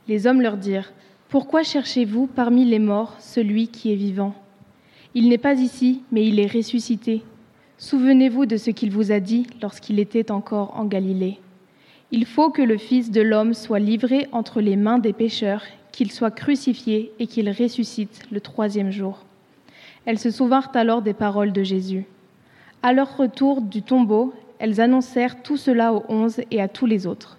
Les 0.07 0.27
hommes 0.27 0.41
leur 0.41 0.57
dirent 0.57 0.91
Pourquoi 1.27 1.63
cherchez-vous 1.63 2.27
parmi 2.27 2.65
les 2.65 2.79
morts 2.79 3.15
celui 3.19 3.67
qui 3.67 3.91
est 3.91 3.97
vivant? 3.97 4.33
Il 5.13 5.27
n'est 5.27 5.37
pas 5.37 5.55
ici, 5.55 6.03
mais 6.11 6.25
il 6.25 6.39
est 6.39 6.51
ressuscité. 6.51 7.21
Souvenez-vous 7.77 8.45
de 8.45 8.57
ce 8.57 8.71
qu'il 8.71 8.91
vous 8.91 9.11
a 9.11 9.19
dit 9.19 9.47
lorsqu'il 9.61 9.99
était 9.99 10.31
encore 10.31 10.77
en 10.77 10.85
Galilée. 10.85 11.39
Il 12.11 12.25
faut 12.25 12.49
que 12.49 12.61
le 12.61 12.77
Fils 12.77 13.11
de 13.11 13.21
l'homme 13.21 13.53
soit 13.53 13.79
livré 13.79 14.27
entre 14.31 14.61
les 14.61 14.75
mains 14.75 14.99
des 14.99 15.13
pécheurs, 15.13 15.63
qu'il 15.91 16.11
soit 16.11 16.31
crucifié 16.31 17.11
et 17.19 17.27
qu'il 17.27 17.49
ressuscite 17.49 18.21
le 18.31 18.41
troisième 18.41 18.91
jour. 18.91 19.25
Elles 20.05 20.19
se 20.19 20.31
souvinrent 20.31 20.71
alors 20.73 21.01
des 21.01 21.13
paroles 21.13 21.51
de 21.51 21.63
Jésus. 21.63 22.05
À 22.81 22.93
leur 22.93 23.17
retour 23.17 23.61
du 23.61 23.81
tombeau, 23.81 24.33
elles 24.59 24.81
annoncèrent 24.81 25.41
tout 25.41 25.57
cela 25.57 25.93
aux 25.93 26.03
onze 26.09 26.41
et 26.51 26.61
à 26.61 26.67
tous 26.67 26.85
les 26.85 27.07
autres. 27.07 27.37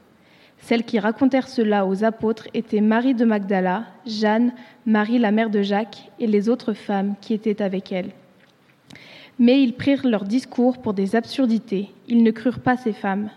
Celles 0.59 0.85
qui 0.85 0.99
racontèrent 0.99 1.49
cela 1.49 1.87
aux 1.87 2.05
apôtres 2.05 2.49
étaient 2.53 2.81
Marie 2.81 3.15
de 3.15 3.25
Magdala, 3.25 3.85
Jeanne, 4.07 4.53
Marie 4.87 5.19
la 5.19 5.31
mère 5.31 5.51
de 5.51 5.63
Jacques 5.63 6.11
et 6.19 6.27
les 6.27 6.49
autres 6.49 6.75
femmes 6.75 7.15
qui 7.21 7.33
étaient 7.33 7.63
avec 7.63 7.93
elle. 7.93 8.11
Mais 9.39 9.63
ils 9.63 9.75
prirent 9.75 10.07
leur 10.07 10.25
discours 10.25 10.79
pour 10.79 10.93
des 10.93 11.17
absurdités, 11.17 11.91
ils 12.09 12.23
ne 12.23 12.31
crurent 12.31 12.61
pas 12.61 12.77
ces 12.77 12.93
femmes. 12.93 13.31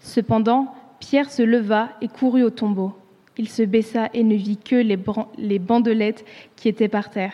Cependant, 0.00 0.74
Pierre 1.00 1.30
se 1.30 1.42
leva 1.42 1.88
et 2.02 2.08
courut 2.08 2.42
au 2.42 2.50
tombeau. 2.50 2.92
Il 3.38 3.48
se 3.48 3.62
baissa 3.62 4.10
et 4.12 4.24
ne 4.24 4.34
vit 4.34 4.58
que 4.58 4.76
les 4.76 5.58
bandelettes 5.58 6.24
qui 6.56 6.68
étaient 6.68 6.88
par 6.88 7.08
terre. 7.08 7.32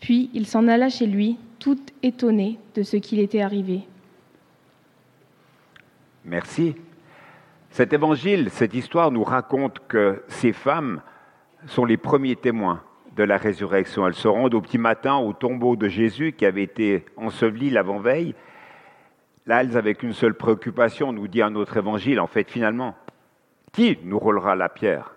Puis 0.00 0.30
il 0.34 0.46
s'en 0.46 0.66
alla 0.66 0.88
chez 0.88 1.06
lui, 1.06 1.38
tout 1.58 1.78
étonné 2.02 2.58
de 2.74 2.82
ce 2.82 2.96
qu'il 2.96 3.20
était 3.20 3.42
arrivé. 3.42 3.82
Merci. 6.24 6.74
Cet 7.70 7.92
évangile, 7.92 8.50
cette 8.50 8.74
histoire 8.74 9.10
nous 9.10 9.22
raconte 9.24 9.80
que 9.86 10.22
ces 10.28 10.52
femmes 10.52 11.02
sont 11.66 11.84
les 11.84 11.96
premiers 11.96 12.36
témoins 12.36 12.82
de 13.16 13.22
la 13.22 13.36
résurrection. 13.36 14.06
Elles 14.06 14.14
se 14.14 14.28
rendent 14.28 14.54
au 14.54 14.60
petit 14.60 14.78
matin 14.78 15.16
au 15.16 15.32
tombeau 15.32 15.76
de 15.76 15.88
Jésus 15.88 16.32
qui 16.32 16.46
avait 16.46 16.62
été 16.62 17.04
enseveli 17.16 17.70
l'avant-veille. 17.70 18.34
Là, 19.46 19.60
elles 19.60 19.76
avaient 19.76 19.94
qu'une 19.94 20.12
seule 20.12 20.34
préoccupation, 20.34 21.12
nous 21.12 21.28
dit 21.28 21.42
un 21.42 21.54
autre 21.54 21.76
évangile, 21.76 22.20
en 22.20 22.26
fait, 22.26 22.50
finalement. 22.50 22.94
Qui 23.72 23.98
nous 24.04 24.18
roulera 24.18 24.56
la 24.56 24.68
pierre? 24.68 25.14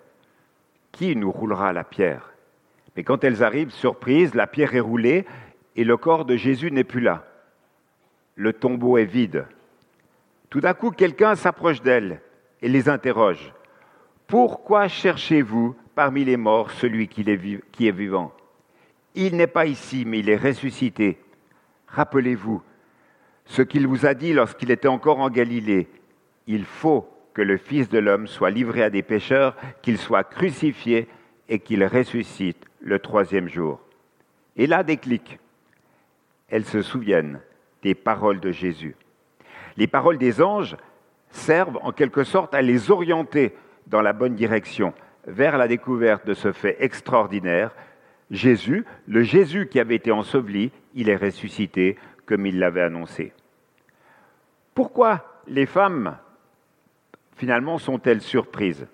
Qui 0.91 1.15
nous 1.15 1.31
roulera 1.31 1.73
la 1.73 1.83
pierre? 1.83 2.32
Mais 2.95 3.03
quand 3.03 3.23
elles 3.23 3.43
arrivent, 3.43 3.71
surprise, 3.71 4.35
la 4.35 4.47
pierre 4.47 4.75
est 4.75 4.79
roulée 4.79 5.25
et 5.75 5.83
le 5.83 5.97
corps 5.97 6.25
de 6.25 6.35
Jésus 6.35 6.71
n'est 6.71 6.83
plus 6.83 7.01
là. 7.01 7.25
Le 8.35 8.53
tombeau 8.53 8.97
est 8.97 9.05
vide. 9.05 9.45
Tout 10.49 10.61
d'un 10.61 10.73
coup, 10.73 10.91
quelqu'un 10.91 11.35
s'approche 11.35 11.81
d'elles 11.81 12.21
et 12.61 12.69
les 12.69 12.89
interroge. 12.89 13.53
Pourquoi 14.27 14.87
cherchez-vous 14.87 15.75
parmi 15.95 16.23
les 16.23 16.37
morts 16.37 16.71
celui 16.71 17.07
qui 17.07 17.21
est 17.21 17.91
vivant? 17.91 18.31
Il 19.15 19.35
n'est 19.35 19.47
pas 19.47 19.65
ici, 19.65 20.05
mais 20.05 20.19
il 20.19 20.29
est 20.29 20.37
ressuscité. 20.37 21.17
Rappelez-vous 21.87 22.61
ce 23.45 23.61
qu'il 23.61 23.87
vous 23.87 24.05
a 24.05 24.13
dit 24.13 24.33
lorsqu'il 24.33 24.71
était 24.71 24.87
encore 24.87 25.19
en 25.19 25.29
Galilée. 25.29 25.87
Il 26.47 26.65
faut 26.65 27.07
que 27.33 27.41
le 27.41 27.57
Fils 27.57 27.89
de 27.89 27.99
l'homme 27.99 28.27
soit 28.27 28.51
livré 28.51 28.83
à 28.83 28.89
des 28.89 29.03
pécheurs, 29.03 29.55
qu'il 29.81 29.97
soit 29.97 30.23
crucifié 30.23 31.07
et 31.49 31.59
qu'il 31.59 31.83
ressuscite 31.85 32.65
le 32.83 32.99
troisième 32.99 33.47
jour. 33.47 33.79
Et 34.55 34.67
là, 34.67 34.83
déclic. 34.83 35.39
Elles 36.49 36.65
se 36.65 36.81
souviennent 36.81 37.39
des 37.81 37.95
paroles 37.95 38.39
de 38.39 38.51
Jésus. 38.51 38.95
Les 39.77 39.87
paroles 39.87 40.17
des 40.17 40.41
anges 40.41 40.77
servent 41.31 41.79
en 41.81 41.91
quelque 41.91 42.23
sorte 42.23 42.53
à 42.53 42.61
les 42.61 42.91
orienter 42.91 43.55
dans 43.87 44.01
la 44.01 44.13
bonne 44.13 44.35
direction, 44.35 44.93
vers 45.25 45.57
la 45.57 45.67
découverte 45.67 46.27
de 46.27 46.33
ce 46.33 46.51
fait 46.51 46.77
extraordinaire. 46.79 47.71
Jésus, 48.29 48.85
le 49.07 49.23
Jésus 49.23 49.67
qui 49.67 49.79
avait 49.79 49.95
été 49.95 50.11
enseveli, 50.11 50.71
il 50.93 51.09
est 51.09 51.15
ressuscité 51.15 51.97
comme 52.25 52.45
il 52.45 52.59
l'avait 52.59 52.81
annoncé. 52.81 53.33
Pourquoi 54.75 55.41
les 55.47 55.65
femmes, 55.65 56.17
finalement, 57.35 57.77
sont-elles 57.77 58.21
surprises? 58.21 58.87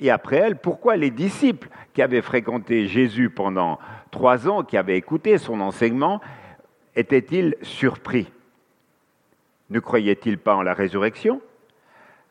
Et 0.00 0.10
après 0.10 0.36
elles, 0.36 0.56
pourquoi 0.56 0.96
les 0.96 1.10
disciples 1.10 1.68
qui 1.92 2.02
avaient 2.02 2.22
fréquenté 2.22 2.86
Jésus 2.86 3.30
pendant 3.30 3.78
trois 4.10 4.48
ans, 4.48 4.62
qui 4.62 4.76
avaient 4.76 4.96
écouté 4.96 5.38
son 5.38 5.60
enseignement, 5.60 6.20
étaient-ils 6.94 7.56
surpris? 7.62 8.30
Ne 9.70 9.80
croyaient-ils 9.80 10.38
pas 10.38 10.54
en 10.54 10.62
la 10.62 10.72
résurrection? 10.72 11.40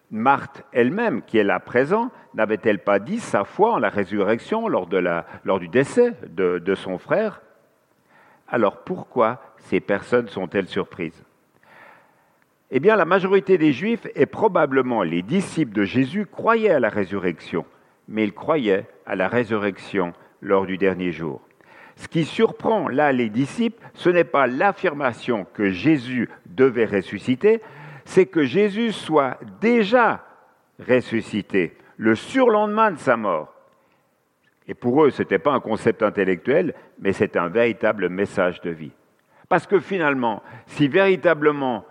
Marthe 0.10 0.64
elle-même, 0.72 1.22
qui 1.22 1.38
est 1.38 1.44
là 1.44 1.60
présent, 1.60 2.10
n'avait-elle 2.34 2.80
pas 2.80 3.00
dit 3.00 3.20
sa 3.20 3.44
foi 3.44 3.74
en 3.74 3.80
la 3.80 3.90
résurrection 3.90 4.70
lors, 4.70 4.88
du 4.88 5.68
décès 5.68 6.14
de, 6.30 6.60
de 6.60 6.76
son 6.76 6.98
frère? 6.98 7.42
Alors 8.48 8.84
pourquoi 8.86 9.42
ces 9.58 9.82
personnes 9.82 10.30
sont-elles 10.30 10.70
surprises? 10.70 11.26
Eh 12.70 12.80
bien, 12.80 12.96
la 12.98 13.06
majorité 13.06 13.58
des 13.58 13.72
Juifs 13.72 14.08
et 14.16 14.26
probablement 14.26 15.04
les 15.04 15.22
disciples 15.22 15.74
de 15.74 15.84
Jésus 15.84 16.26
croyaient 16.26 16.72
à 16.72 16.80
la 16.80 16.90
résurrection, 16.90 17.66
mais 18.10 18.26
ils 18.26 18.34
croyaient 18.34 18.86
à 19.06 19.16
la 19.16 19.30
résurrection 19.30 20.14
lors 20.42 20.66
du 20.66 20.78
dernier 20.78 21.12
jour. 21.14 21.42
Ce 21.96 22.08
qui 22.08 22.26
surprend 22.26 22.90
là 22.90 23.12
les 23.12 23.30
disciples, 23.30 23.82
ce 23.94 24.10
n'est 24.10 24.26
pas 24.26 24.48
l'affirmation 24.48 25.48
que 25.54 25.72
Jésus 25.72 26.30
devait 26.46 26.86
ressusciter, 26.86 27.62
c'est 28.06 28.26
que 28.26 28.44
Jésus 28.44 28.92
soit 28.92 29.40
déjà 29.62 30.24
ressuscité 30.88 31.76
le 31.96 32.16
surlendemain 32.16 32.92
de 32.92 33.00
sa 33.00 33.18
mort. 33.18 33.54
Et 34.68 34.74
pour 34.74 35.04
eux, 35.04 35.10
ce 35.10 35.22
n'était 35.22 35.40
pas 35.40 35.54
un 35.54 35.60
concept 35.60 36.04
intellectuel, 36.04 36.76
mais 37.00 37.14
c'est 37.14 37.38
un 37.38 37.48
véritable 37.48 38.10
message 38.10 38.62
de 38.62 38.70
vie. 38.70 38.92
Parce 39.50 39.66
que 39.66 39.80
finalement, 39.80 40.44
si 40.68 40.90
véritablement, 40.90 41.86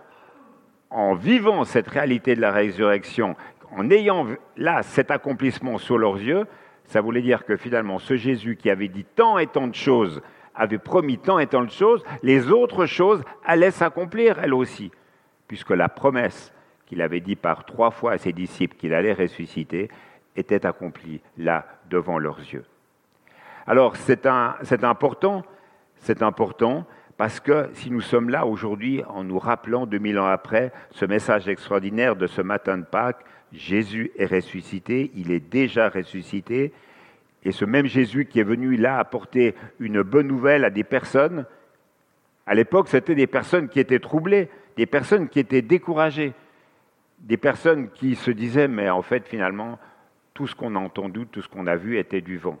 en 0.89 1.15
vivant 1.15 1.63
cette 1.63 1.87
réalité 1.87 2.35
de 2.35 2.41
la 2.41 2.51
résurrection, 2.51 3.35
en 3.71 3.89
ayant 3.89 4.27
là 4.55 4.83
cet 4.83 5.11
accomplissement 5.11 5.77
sous 5.77 5.97
leurs 5.97 6.17
yeux, 6.17 6.45
ça 6.85 7.01
voulait 7.01 7.21
dire 7.21 7.45
que 7.45 7.57
finalement, 7.57 7.99
ce 7.99 8.15
Jésus 8.15 8.55
qui 8.55 8.69
avait 8.69 8.87
dit 8.87 9.03
tant 9.03 9.37
et 9.37 9.47
tant 9.47 9.67
de 9.67 9.75
choses, 9.75 10.21
avait 10.55 10.77
promis 10.77 11.17
tant 11.17 11.39
et 11.39 11.47
tant 11.47 11.63
de 11.63 11.69
choses, 11.69 12.03
les 12.23 12.51
autres 12.51 12.85
choses 12.85 13.23
allaient 13.45 13.71
s'accomplir 13.71 14.39
elles 14.39 14.53
aussi, 14.53 14.91
puisque 15.47 15.71
la 15.71 15.89
promesse 15.89 16.53
qu'il 16.85 17.01
avait 17.01 17.19
dit 17.19 17.35
par 17.35 17.65
trois 17.65 17.91
fois 17.91 18.13
à 18.13 18.17
ses 18.17 18.31
disciples 18.33 18.77
qu'il 18.77 18.93
allait 18.93 19.13
ressusciter 19.13 19.89
était 20.35 20.65
accomplie 20.65 21.21
là 21.37 21.65
devant 21.89 22.17
leurs 22.17 22.39
yeux. 22.39 22.65
Alors 23.67 23.97
c'est 23.97 24.25
important, 24.83 25.43
c'est 25.97 26.23
important 26.23 26.85
parce 27.17 27.39
que 27.39 27.69
si 27.73 27.89
nous 27.89 28.01
sommes 28.01 28.29
là 28.29 28.45
aujourd'hui 28.45 29.03
en 29.09 29.23
nous 29.23 29.39
rappelant 29.39 29.87
2000 29.87 30.19
ans 30.19 30.27
après 30.27 30.71
ce 30.91 31.05
message 31.05 31.47
extraordinaire 31.47 32.15
de 32.15 32.27
ce 32.27 32.41
matin 32.41 32.77
de 32.77 32.85
Pâques, 32.85 33.25
Jésus 33.51 34.11
est 34.17 34.27
ressuscité, 34.27 35.11
il 35.15 35.31
est 35.31 35.39
déjà 35.39 35.89
ressuscité, 35.89 36.73
et 37.43 37.51
ce 37.51 37.65
même 37.65 37.87
Jésus 37.87 38.25
qui 38.25 38.39
est 38.39 38.43
venu 38.43 38.75
là 38.77 38.99
apporter 38.99 39.55
une 39.79 40.03
bonne 40.03 40.27
nouvelle 40.27 40.63
à 40.63 40.69
des 40.69 40.83
personnes, 40.83 41.45
à 42.45 42.53
l'époque 42.53 42.87
c'était 42.87 43.15
des 43.15 43.27
personnes 43.27 43.67
qui 43.67 43.79
étaient 43.79 43.99
troublées, 43.99 44.49
des 44.75 44.85
personnes 44.85 45.27
qui 45.27 45.39
étaient 45.39 45.63
découragées, 45.63 46.33
des 47.19 47.37
personnes 47.37 47.89
qui 47.89 48.15
se 48.15 48.29
disaient 48.29 48.67
mais 48.67 48.89
en 48.91 49.01
fait 49.01 49.27
finalement 49.27 49.79
tout 50.35 50.45
ce 50.45 50.53
qu'on 50.53 50.75
a 50.75 50.79
entendu, 50.79 51.25
tout 51.25 51.41
ce 51.41 51.47
qu'on 51.47 51.65
a 51.65 51.75
vu 51.75 51.97
était 51.97 52.21
du 52.21 52.37
vent. 52.37 52.59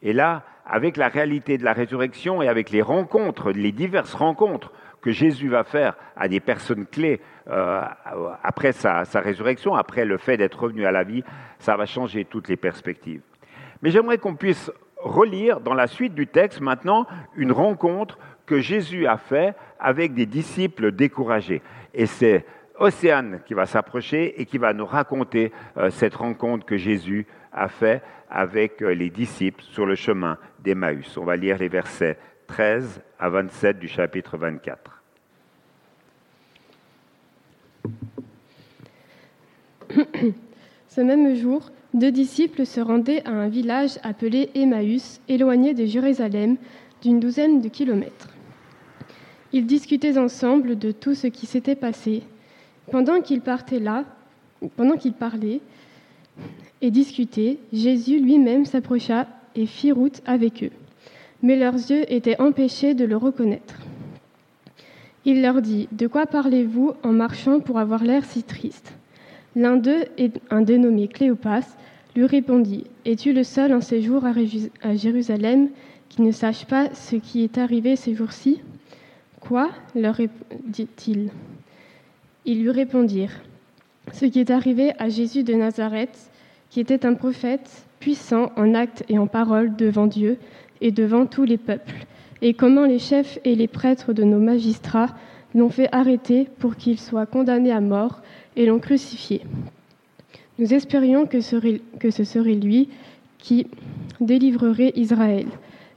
Et 0.00 0.12
là, 0.12 0.44
avec 0.70 0.96
la 0.96 1.08
réalité 1.08 1.58
de 1.58 1.64
la 1.64 1.72
résurrection 1.72 2.42
et 2.42 2.48
avec 2.48 2.70
les 2.70 2.80
rencontres, 2.80 3.50
les 3.50 3.72
diverses 3.72 4.14
rencontres 4.14 4.72
que 5.02 5.10
Jésus 5.10 5.48
va 5.48 5.64
faire 5.64 5.96
à 6.16 6.28
des 6.28 6.38
personnes 6.38 6.86
clés 6.86 7.20
euh, 7.48 7.82
après 8.44 8.70
sa, 8.70 9.02
résurrection, 9.14 9.74
après 9.74 10.04
le 10.04 10.16
fait 10.16 10.36
d'être 10.36 10.60
revenu 10.60 10.86
à 10.86 10.92
la 10.92 11.02
vie, 11.02 11.24
ça 11.58 11.76
va 11.76 11.86
changer 11.86 12.24
toutes 12.24 12.48
les 12.48 12.56
perspectives. 12.56 13.22
Mais 13.82 13.90
j'aimerais 13.90 14.18
qu'on 14.18 14.36
puisse 14.36 14.70
relire 14.98 15.60
dans 15.60 15.74
la 15.74 15.88
suite 15.88 16.14
du 16.14 16.28
texte 16.28 16.60
maintenant 16.60 17.06
une 17.34 17.50
rencontre 17.50 18.18
que 18.46 18.60
Jésus 18.60 19.08
a 19.08 19.16
faite 19.16 19.56
avec 19.80 20.14
des 20.14 20.26
disciples 20.26 20.92
découragés. 20.92 21.62
Et 21.94 22.06
c'est 22.06 22.44
Océane 22.78 23.40
qui 23.44 23.54
va 23.54 23.66
s'approcher 23.66 24.40
et 24.40 24.46
qui 24.46 24.58
va 24.58 24.72
nous 24.72 24.86
raconter 24.86 25.52
euh, 25.76 25.90
cette 25.90 26.14
rencontre 26.14 26.64
que 26.64 26.76
Jésus 26.76 27.26
a 27.52 27.68
faite 27.68 28.02
avec 28.28 28.82
euh, 28.82 28.94
les 28.94 29.10
disciples 29.10 29.62
sur 29.62 29.86
le 29.86 29.94
chemin 29.94 30.38
d'Emmaüs. 30.62 31.16
On 31.16 31.24
va 31.24 31.36
lire 31.36 31.58
les 31.58 31.68
versets 31.68 32.18
13 32.46 33.00
à 33.18 33.28
27 33.28 33.78
du 33.78 33.88
chapitre 33.88 34.36
24. 34.36 35.02
Ce 40.88 41.00
même 41.00 41.34
jour, 41.34 41.70
deux 41.94 42.12
disciples 42.12 42.66
se 42.66 42.80
rendaient 42.80 43.26
à 43.26 43.30
un 43.30 43.48
village 43.48 43.98
appelé 44.02 44.50
Emmaüs, 44.54 45.20
éloigné 45.28 45.74
de 45.74 45.86
Jérusalem 45.86 46.56
d'une 47.02 47.20
douzaine 47.20 47.60
de 47.60 47.68
kilomètres. 47.68 48.28
Ils 49.52 49.66
discutaient 49.66 50.18
ensemble 50.18 50.78
de 50.78 50.92
tout 50.92 51.14
ce 51.14 51.26
qui 51.26 51.46
s'était 51.46 51.74
passé. 51.74 52.22
Pendant 52.90 53.20
qu'ils 53.20 53.40
partaient 53.40 53.80
là, 53.80 54.04
pendant 54.76 54.96
qu'ils 54.96 55.14
parlaient 55.14 55.60
et 56.82 56.90
discutaient, 56.90 57.58
Jésus 57.72 58.18
lui-même 58.18 58.64
s'approcha 58.64 59.26
et 59.54 59.66
fit 59.66 59.92
route 59.92 60.22
avec 60.26 60.62
eux. 60.62 60.70
Mais 61.42 61.56
leurs 61.56 61.74
yeux 61.74 62.10
étaient 62.12 62.40
empêchés 62.40 62.94
de 62.94 63.04
le 63.04 63.16
reconnaître. 63.16 63.76
Il 65.24 65.42
leur 65.42 65.60
dit 65.60 65.88
De 65.92 66.06
quoi 66.06 66.26
parlez-vous 66.26 66.94
en 67.02 67.12
marchant 67.12 67.60
pour 67.60 67.78
avoir 67.78 68.04
l'air 68.04 68.24
si 68.24 68.42
triste? 68.42 68.92
L'un 69.56 69.76
d'eux, 69.76 70.04
un 70.50 70.62
dénommé 70.62 71.08
Cléopas, 71.08 71.76
lui 72.16 72.26
répondit 72.26 72.84
Es-tu 73.04 73.32
le 73.32 73.44
seul 73.44 73.74
en 73.74 73.80
séjour 73.80 74.24
à 74.24 74.94
Jérusalem 74.94 75.68
qui 76.08 76.22
ne 76.22 76.32
sache 76.32 76.64
pas 76.66 76.92
ce 76.94 77.16
qui 77.16 77.42
est 77.44 77.58
arrivé 77.58 77.96
ces 77.96 78.14
jours-ci? 78.14 78.60
Quoi 79.40 79.70
leur 79.94 80.20
dit-il. 80.64 81.30
Ils 82.44 82.62
lui 82.62 82.70
répondirent 82.70 83.40
Ce 84.12 84.24
qui 84.24 84.40
est 84.40 84.50
arrivé 84.50 84.92
à 84.98 85.08
Jésus 85.08 85.42
de 85.42 85.54
Nazareth, 85.54 86.29
qui 86.70 86.80
était 86.80 87.04
un 87.04 87.14
prophète 87.14 87.84
puissant 87.98 88.52
en 88.56 88.74
actes 88.74 89.04
et 89.08 89.18
en 89.18 89.26
paroles 89.26 89.76
devant 89.76 90.06
Dieu 90.06 90.38
et 90.80 90.90
devant 90.92 91.26
tous 91.26 91.44
les 91.44 91.58
peuples, 91.58 92.06
et 92.40 92.54
comment 92.54 92.86
les 92.86 92.98
chefs 92.98 93.38
et 93.44 93.54
les 93.54 93.68
prêtres 93.68 94.12
de 94.14 94.24
nos 94.24 94.38
magistrats 94.38 95.14
l'ont 95.54 95.68
fait 95.68 95.88
arrêter 95.92 96.48
pour 96.58 96.76
qu'il 96.76 96.98
soit 96.98 97.26
condamné 97.26 97.70
à 97.72 97.80
mort 97.80 98.22
et 98.56 98.66
l'ont 98.66 98.78
crucifié. 98.78 99.42
Nous 100.58 100.72
espérions 100.72 101.26
que, 101.26 101.38
que 101.98 102.10
ce 102.10 102.24
serait 102.24 102.54
lui 102.54 102.88
qui 103.38 103.66
délivrerait 104.20 104.92
Israël. 104.96 105.46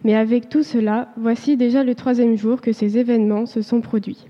Mais 0.03 0.15
avec 0.15 0.49
tout 0.49 0.63
cela, 0.63 1.09
voici 1.17 1.55
déjà 1.55 1.83
le 1.83 1.95
troisième 1.95 2.35
jour 2.37 2.59
que 2.61 2.73
ces 2.73 2.97
événements 2.97 3.45
se 3.45 3.61
sont 3.61 3.79
produits. 3.79 4.25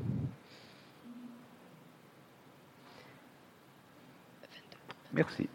Merci. 5.13 5.47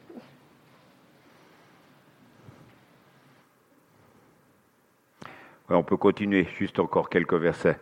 On 5.76 5.82
peut 5.82 5.96
continuer, 5.96 6.46
juste 6.58 6.78
encore 6.78 7.10
quelques 7.10 7.34
versets, 7.34 7.78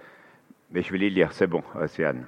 mais 0.72 0.82
je 0.82 0.90
vais 0.92 0.98
les 0.98 1.10
lire, 1.10 1.32
c'est 1.32 1.46
bon, 1.46 1.62
c'est 1.86 2.04
Anne. 2.04 2.26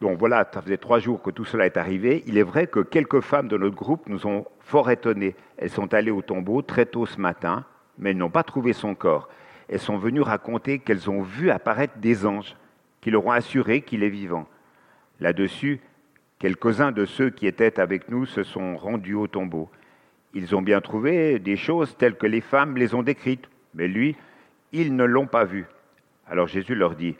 Donc 0.00 0.18
voilà, 0.18 0.48
ça 0.52 0.62
faisait 0.62 0.78
trois 0.78 0.98
jours 0.98 1.22
que 1.22 1.30
tout 1.30 1.44
cela 1.44 1.66
est 1.66 1.76
arrivé. 1.76 2.22
Il 2.26 2.38
est 2.38 2.42
vrai 2.42 2.66
que 2.66 2.80
quelques 2.80 3.20
femmes 3.20 3.48
de 3.48 3.58
notre 3.58 3.76
groupe 3.76 4.08
nous 4.08 4.26
ont 4.26 4.46
fort 4.60 4.90
étonnés. 4.90 5.36
Elles 5.58 5.70
sont 5.70 5.92
allées 5.92 6.10
au 6.10 6.22
tombeau 6.22 6.62
très 6.62 6.86
tôt 6.86 7.04
ce 7.04 7.20
matin, 7.20 7.66
mais 7.98 8.10
elles 8.10 8.16
n'ont 8.16 8.30
pas 8.30 8.42
trouvé 8.42 8.72
son 8.72 8.94
corps. 8.94 9.28
Elles 9.68 9.78
sont 9.78 9.98
venues 9.98 10.22
raconter 10.22 10.78
qu'elles 10.78 11.10
ont 11.10 11.22
vu 11.22 11.50
apparaître 11.50 11.98
des 11.98 12.24
anges 12.24 12.56
qui 13.02 13.10
leur 13.10 13.26
ont 13.26 13.30
assuré 13.30 13.82
qu'il 13.82 14.02
est 14.02 14.08
vivant. 14.08 14.46
Là-dessus, 15.20 15.80
quelques-uns 16.38 16.92
de 16.92 17.04
ceux 17.04 17.28
qui 17.28 17.46
étaient 17.46 17.78
avec 17.78 18.08
nous 18.08 18.24
se 18.24 18.42
sont 18.42 18.76
rendus 18.76 19.14
au 19.14 19.26
tombeau. 19.26 19.70
Ils 20.32 20.56
ont 20.56 20.62
bien 20.62 20.80
trouvé 20.80 21.38
des 21.38 21.56
choses 21.56 21.94
telles 21.98 22.16
que 22.16 22.26
les 22.26 22.40
femmes 22.40 22.76
les 22.76 22.94
ont 22.94 23.02
décrites, 23.02 23.50
mais 23.74 23.88
lui, 23.88 24.16
ils 24.72 24.94
ne 24.94 25.04
l'ont 25.04 25.26
pas 25.26 25.44
vu. 25.44 25.66
Alors 26.26 26.46
Jésus 26.46 26.74
leur 26.74 26.94
dit, 26.94 27.16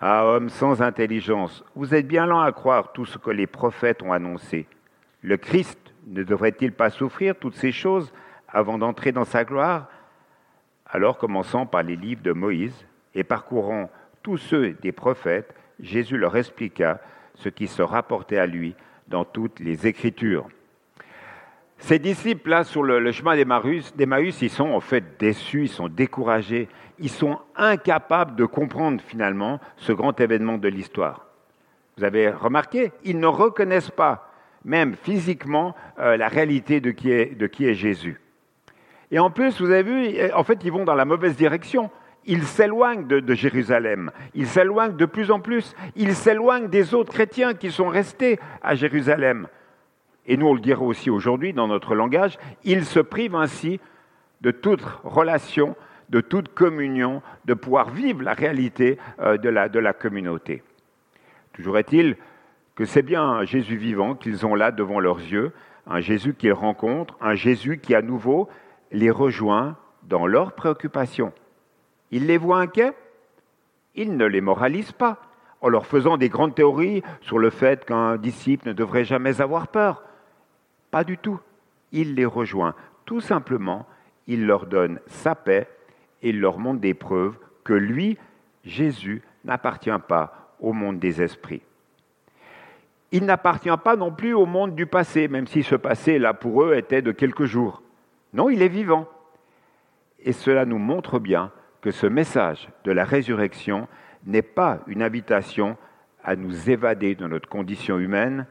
ah, 0.00 0.24
homme 0.26 0.48
sans 0.48 0.80
intelligence, 0.82 1.64
vous 1.74 1.94
êtes 1.94 2.06
bien 2.06 2.26
lent 2.26 2.40
à 2.40 2.52
croire 2.52 2.92
tout 2.92 3.04
ce 3.04 3.18
que 3.18 3.30
les 3.30 3.46
prophètes 3.46 4.02
ont 4.02 4.12
annoncé. 4.12 4.66
Le 5.22 5.36
Christ 5.36 5.78
ne 6.06 6.22
devrait-il 6.22 6.72
pas 6.72 6.90
souffrir 6.90 7.34
toutes 7.36 7.56
ces 7.56 7.72
choses 7.72 8.12
avant 8.48 8.78
d'entrer 8.78 9.12
dans 9.12 9.24
sa 9.24 9.44
gloire? 9.44 9.88
Alors, 10.86 11.18
commençant 11.18 11.66
par 11.66 11.82
les 11.82 11.96
livres 11.96 12.22
de 12.22 12.32
Moïse 12.32 12.86
et 13.14 13.24
parcourant 13.24 13.90
tous 14.22 14.38
ceux 14.38 14.72
des 14.74 14.92
prophètes, 14.92 15.54
Jésus 15.80 16.16
leur 16.16 16.36
expliqua 16.36 17.00
ce 17.34 17.48
qui 17.48 17.66
se 17.66 17.82
rapportait 17.82 18.38
à 18.38 18.46
lui 18.46 18.74
dans 19.08 19.24
toutes 19.24 19.60
les 19.60 19.86
Écritures. 19.86 20.48
Ces 21.78 22.00
disciples, 22.00 22.50
là, 22.50 22.64
sur 22.64 22.82
le, 22.82 23.12
chemin 23.12 23.36
d'Emmaüs, 23.36 24.42
ils 24.42 24.50
sont 24.50 24.70
en 24.70 24.80
fait 24.80 25.18
déçus, 25.18 25.62
ils 25.62 25.68
sont 25.68 25.88
découragés, 25.88 26.68
ils 26.98 27.08
sont 27.08 27.38
incapables 27.56 28.34
de 28.34 28.44
comprendre 28.44 29.00
finalement 29.00 29.60
ce 29.76 29.92
grand 29.92 30.20
événement 30.20 30.58
de 30.58 30.68
l'histoire. 30.68 31.26
Vous 31.96 32.04
avez 32.04 32.30
remarqué, 32.30 32.92
ils 33.04 33.18
ne 33.18 33.26
reconnaissent 33.26 33.92
pas, 33.92 34.30
même 34.64 34.94
physiquement, 34.94 35.74
euh, 36.00 36.16
la 36.16 36.28
réalité 36.28 36.80
de 36.80 36.90
qui, 36.90 37.10
est, 37.10 37.74
Jésus. 37.74 38.20
Et 39.12 39.20
en 39.20 39.30
plus, 39.30 39.60
vous 39.60 39.70
avez 39.70 39.82
vu, 39.82 40.32
en 40.34 40.44
fait, 40.44 40.58
ils 40.64 40.72
vont 40.72 40.84
dans 40.84 40.96
la 40.96 41.04
mauvaise 41.04 41.36
direction. 41.36 41.90
Ils 42.26 42.44
s'éloignent 42.44 43.06
de, 43.06 43.34
Jérusalem, 43.34 44.10
ils 44.34 44.48
s'éloignent 44.48 44.96
de 44.96 45.06
plus 45.06 45.30
en 45.30 45.40
plus, 45.40 45.74
ils 45.96 46.14
s'éloignent 46.14 46.68
des 46.68 46.92
autres 46.92 47.12
chrétiens 47.12 47.54
qui 47.54 47.70
sont 47.70 47.88
restés 47.88 48.38
à 48.60 48.74
Jérusalem 48.74 49.46
et 50.28 50.36
nous 50.36 50.46
on 50.46 50.54
le 50.54 50.60
dira 50.60 50.82
aussi 50.82 51.10
aujourd'hui 51.10 51.52
dans 51.52 51.66
notre 51.66 51.94
langage, 51.96 52.38
il 52.62 52.84
se 52.84 53.00
prive 53.00 53.34
ainsi 53.34 53.80
de 54.42 54.52
toute 54.52 54.82
relation, 55.02 55.74
de 56.10 56.20
toute 56.20 56.54
communion, 56.54 57.22
de 57.46 57.54
pouvoir 57.54 57.90
vivre 57.90 58.22
la 58.22 58.34
réalité 58.34 58.98
euh, 59.20 59.36
de 59.38 59.48
la, 59.48 59.68
de 59.68 59.78
la 59.80 59.92
communauté. 59.92 60.62
Toujours 61.52 61.78
est-il 61.78 62.16
que 62.76 62.84
c'est 62.84 63.02
bien 63.02 63.22
un 63.22 63.44
Jésus 63.44 63.76
vivant 63.76 64.14
qu'ils 64.14 64.46
ont 64.46 64.54
là 64.54 64.70
devant 64.70 65.00
leurs 65.00 65.18
yeux, 65.18 65.52
un 65.88 66.00
Jésus 66.00 66.34
qu'ils 66.34 66.52
rencontrent, 66.52 67.16
un 67.20 67.34
Jésus 67.34 67.78
qui 67.78 67.94
à 67.94 68.02
nouveau 68.02 68.48
les 68.92 69.10
rejoint 69.10 69.76
dans 70.04 70.26
leurs 70.26 70.52
préoccupations. 70.52 71.32
Ils 72.10 72.26
les 72.26 72.38
voient 72.38 72.60
inquiets, 72.60 72.92
ils 73.94 74.16
ne 74.16 74.26
les 74.26 74.40
moralisent 74.40 74.92
pas 74.92 75.20
en 75.60 75.68
leur 75.68 75.86
faisant 75.86 76.16
des 76.16 76.28
grandes 76.28 76.54
théories 76.54 77.02
sur 77.20 77.38
le 77.38 77.50
fait 77.50 77.84
qu'un 77.84 78.16
disciple 78.16 78.68
ne 78.68 78.72
devrait 78.72 79.04
jamais 79.04 79.40
avoir 79.40 79.68
peur. 79.68 80.04
Pas 80.90 81.04
du 81.04 81.18
tout. 81.18 81.40
Il 81.92 82.14
les 82.14 82.24
rejoint. 82.24 82.74
Tout 83.04 83.20
simplement, 83.20 83.86
il 84.26 84.46
leur 84.46 84.66
donne 84.66 85.00
sa 85.06 85.34
paix 85.34 85.68
et 86.22 86.30
il 86.30 86.40
leur 86.40 86.58
montre 86.58 86.80
des 86.80 86.94
preuves 86.94 87.36
que 87.64 87.72
lui, 87.72 88.18
Jésus, 88.64 89.22
n'appartient 89.44 89.90
pas 90.06 90.54
au 90.60 90.72
monde 90.72 90.98
des 90.98 91.22
esprits. 91.22 91.62
Il 93.10 93.24
n'appartient 93.24 93.70
pas 93.82 93.96
non 93.96 94.12
plus 94.12 94.34
au 94.34 94.44
monde 94.44 94.74
du 94.74 94.86
passé, 94.86 95.28
même 95.28 95.46
si 95.46 95.62
ce 95.62 95.74
passé, 95.74 96.18
là, 96.18 96.34
pour 96.34 96.62
eux, 96.62 96.74
était 96.74 97.00
de 97.00 97.12
quelques 97.12 97.46
jours. 97.46 97.82
Non, 98.34 98.50
il 98.50 98.60
est 98.60 98.68
vivant. 98.68 99.08
Et 100.20 100.32
cela 100.32 100.66
nous 100.66 100.78
montre 100.78 101.18
bien 101.18 101.50
que 101.80 101.90
ce 101.90 102.06
message 102.06 102.68
de 102.84 102.92
la 102.92 103.04
résurrection 103.04 103.88
n'est 104.26 104.42
pas 104.42 104.80
une 104.86 105.02
invitation 105.02 105.78
à 106.22 106.36
nous 106.36 106.68
évader 106.68 107.14
de 107.14 107.26
notre 107.26 107.48
condition 107.48 107.98
humaine 107.98 108.46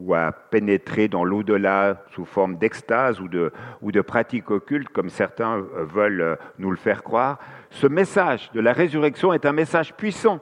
ou 0.00 0.14
à 0.14 0.32
pénétrer 0.32 1.08
dans 1.08 1.24
l'au-delà 1.24 2.02
sous 2.14 2.24
forme 2.24 2.56
d'extase 2.56 3.20
ou 3.20 3.28
de, 3.28 4.00
pratique 4.00 4.50
occulte, 4.50 4.88
comme 4.88 5.08
certains 5.08 5.58
veulent 5.58 6.38
nous 6.58 6.70
le 6.70 6.76
faire 6.76 7.02
croire. 7.02 7.38
Ce 7.70 7.86
message 7.86 8.50
de 8.52 8.60
la 8.60 8.72
résurrection 8.72 9.32
est 9.32 9.46
un 9.46 9.52
message 9.52 9.94
puissant. 9.94 10.40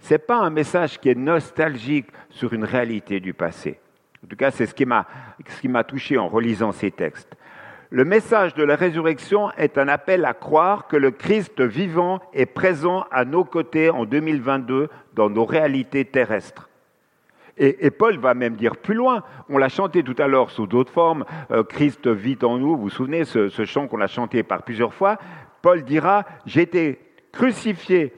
Ce 0.00 0.14
n'est 0.14 0.18
pas 0.18 0.38
un 0.38 0.50
message 0.50 1.00
qui 1.00 1.08
est 1.08 1.14
nostalgique 1.14 2.08
sur 2.30 2.52
une 2.52 2.64
réalité 2.64 3.20
du 3.20 3.34
passé. 3.34 3.80
En 4.24 4.28
tout 4.28 4.36
cas, 4.36 4.50
c'est 4.50 4.66
ce 4.66 4.74
qui 4.74 4.86
m'a 4.86 5.84
touché 5.84 6.18
en 6.18 6.28
relisant 6.28 6.72
ces 6.72 6.90
textes. 6.90 7.36
Le 7.90 8.04
message 8.04 8.54
de 8.54 8.64
la 8.64 8.74
résurrection 8.74 9.52
est 9.52 9.78
un 9.78 9.86
appel 9.86 10.24
à 10.24 10.34
croire 10.34 10.88
que 10.88 10.96
le 10.96 11.12
Christ 11.12 11.60
vivant 11.60 12.20
est 12.34 12.46
présent 12.46 13.06
à 13.12 13.24
nos 13.24 13.44
côtés 13.44 13.90
en 13.90 14.04
2022 14.04 14.88
dans 15.14 15.30
nos 15.30 15.44
réalités 15.44 16.04
terrestres. 16.04 16.68
Et, 17.58 17.90
Paul 17.90 18.18
va 18.18 18.34
même 18.34 18.54
dire 18.54 18.76
plus 18.76 18.94
loin, 18.94 19.22
on 19.48 19.56
l'a 19.56 19.70
chanté 19.70 20.02
tout 20.02 20.14
à 20.18 20.26
l'heure 20.26 20.50
sous 20.50 20.66
d'autres 20.66 20.92
formes, 20.92 21.24
euh, 21.50 21.64
Christ 21.64 22.06
vit 22.06 22.36
en 22.42 22.58
nous, 22.58 22.76
vous 22.76 22.82
vous 22.82 22.90
souvenez 22.90 23.24
ce, 23.24 23.48
chant 23.64 23.88
qu'on 23.88 24.00
a 24.02 24.06
chanté 24.06 24.42
par 24.42 24.62
plusieurs 24.62 24.92
fois, 24.92 25.16
Paul 25.62 25.82
dira, 25.82 26.24
j'ai 26.44 26.62
été 26.62 27.00
crucifié 27.32 28.12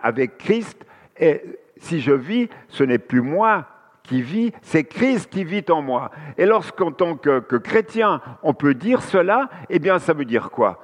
avec 0.00 0.38
Christ, 0.38 0.84
et 1.18 1.40
si 1.76 2.00
je 2.00 2.12
vis, 2.12 2.48
ce 2.68 2.82
n'est 2.82 2.98
plus 2.98 3.20
moi 3.20 3.66
qui 4.02 4.22
vit, 4.22 4.52
c'est 4.62 4.84
Christ 4.84 5.30
qui 5.30 5.44
vit 5.44 5.64
en 5.68 5.82
moi. 5.82 6.10
Et 6.36 6.44
lorsqu'en 6.44 6.90
tant 6.90 7.14
que, 7.14 7.38
chrétien, 7.58 8.20
on 8.42 8.54
peut 8.54 8.74
dire 8.74 9.02
cela, 9.02 9.48
eh 9.68 9.78
bien, 9.78 10.00
ça 10.00 10.14
veut 10.14 10.24
dire 10.24 10.50
quoi? 10.50 10.82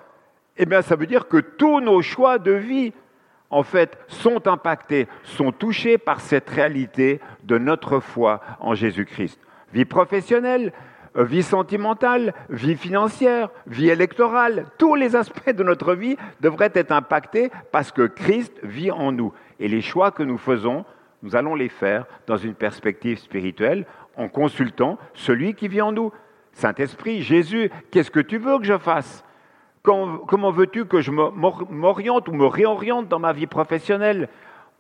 Eh 0.57 0.65
bien, 0.65 0.81
ça 0.81 0.95
veut 0.95 1.07
dire 1.07 1.27
que 1.27 1.39
tous 1.39 1.81
nos 1.81 2.03
choix 2.03 2.39
de 2.39 2.53
vie, 2.53 2.93
en 3.51 3.63
fait, 3.63 3.99
sont 4.09 4.49
impactés, 4.49 5.07
sont 5.23 5.53
touchés 5.53 5.99
par 5.99 6.21
cette 6.21 6.51
réalité 6.51 7.21
de 7.45 7.59
notre 7.59 8.01
foi 8.01 8.41
en 8.61 8.75
Jésus-Christ. 8.75 9.41
Vie 9.73 9.85
professionnelle, 9.85 10.73
euh, 11.17 11.25
vie 11.25 11.43
sentimentale, 11.43 12.35
vie 12.51 12.77
financière, 12.77 13.51
vie 13.67 13.89
électorale, 13.89 14.67
tous 14.79 14.95
les 14.95 15.17
aspects 15.17 15.51
de 15.51 15.63
notre 15.63 15.95
vie 15.95 16.17
devraient 16.41 16.73
être 16.75 16.93
impactés 16.93 17.51
parce 17.73 17.93
que 17.93 18.07
Christ 18.07 18.53
vit 18.63 18.91
en 18.91 19.13
nous. 19.13 19.33
Et 19.61 19.69
les 19.69 19.81
choix 19.81 20.11
que 20.11 20.23
nous 20.23 20.39
faisons 20.39 20.85
nous 21.23 21.35
allons 21.35 21.55
les 21.55 21.69
faire 21.69 22.07
dans 22.27 22.37
une 22.37 22.55
perspective 22.55 23.19
spirituelle 23.19 23.85
en 24.17 24.29
consultant 24.29 24.99
celui 25.15 25.55
qui 25.55 25.69
vit 25.69 25.81
en 25.81 25.93
nous. 25.93 26.13
Saint-Esprit, 26.53 27.23
Jésus, 27.23 27.71
qu'est-ce 27.91 28.11
que 28.11 28.21
tu 28.21 28.39
veux 28.39 28.59
que 28.59 28.65
je 28.65 28.79
fasse? 28.79 29.25
Comment 29.87 30.51
veux-tu 30.51 30.87
que 30.87 31.01
je 31.01 31.13
m'oriente 31.13 32.27
ou 32.29 32.33
me 32.33 32.47
réoriente 32.47 33.07
dans 33.07 33.21
ma 33.21 33.33
vie 33.33 33.47
professionnelle? 33.47 34.29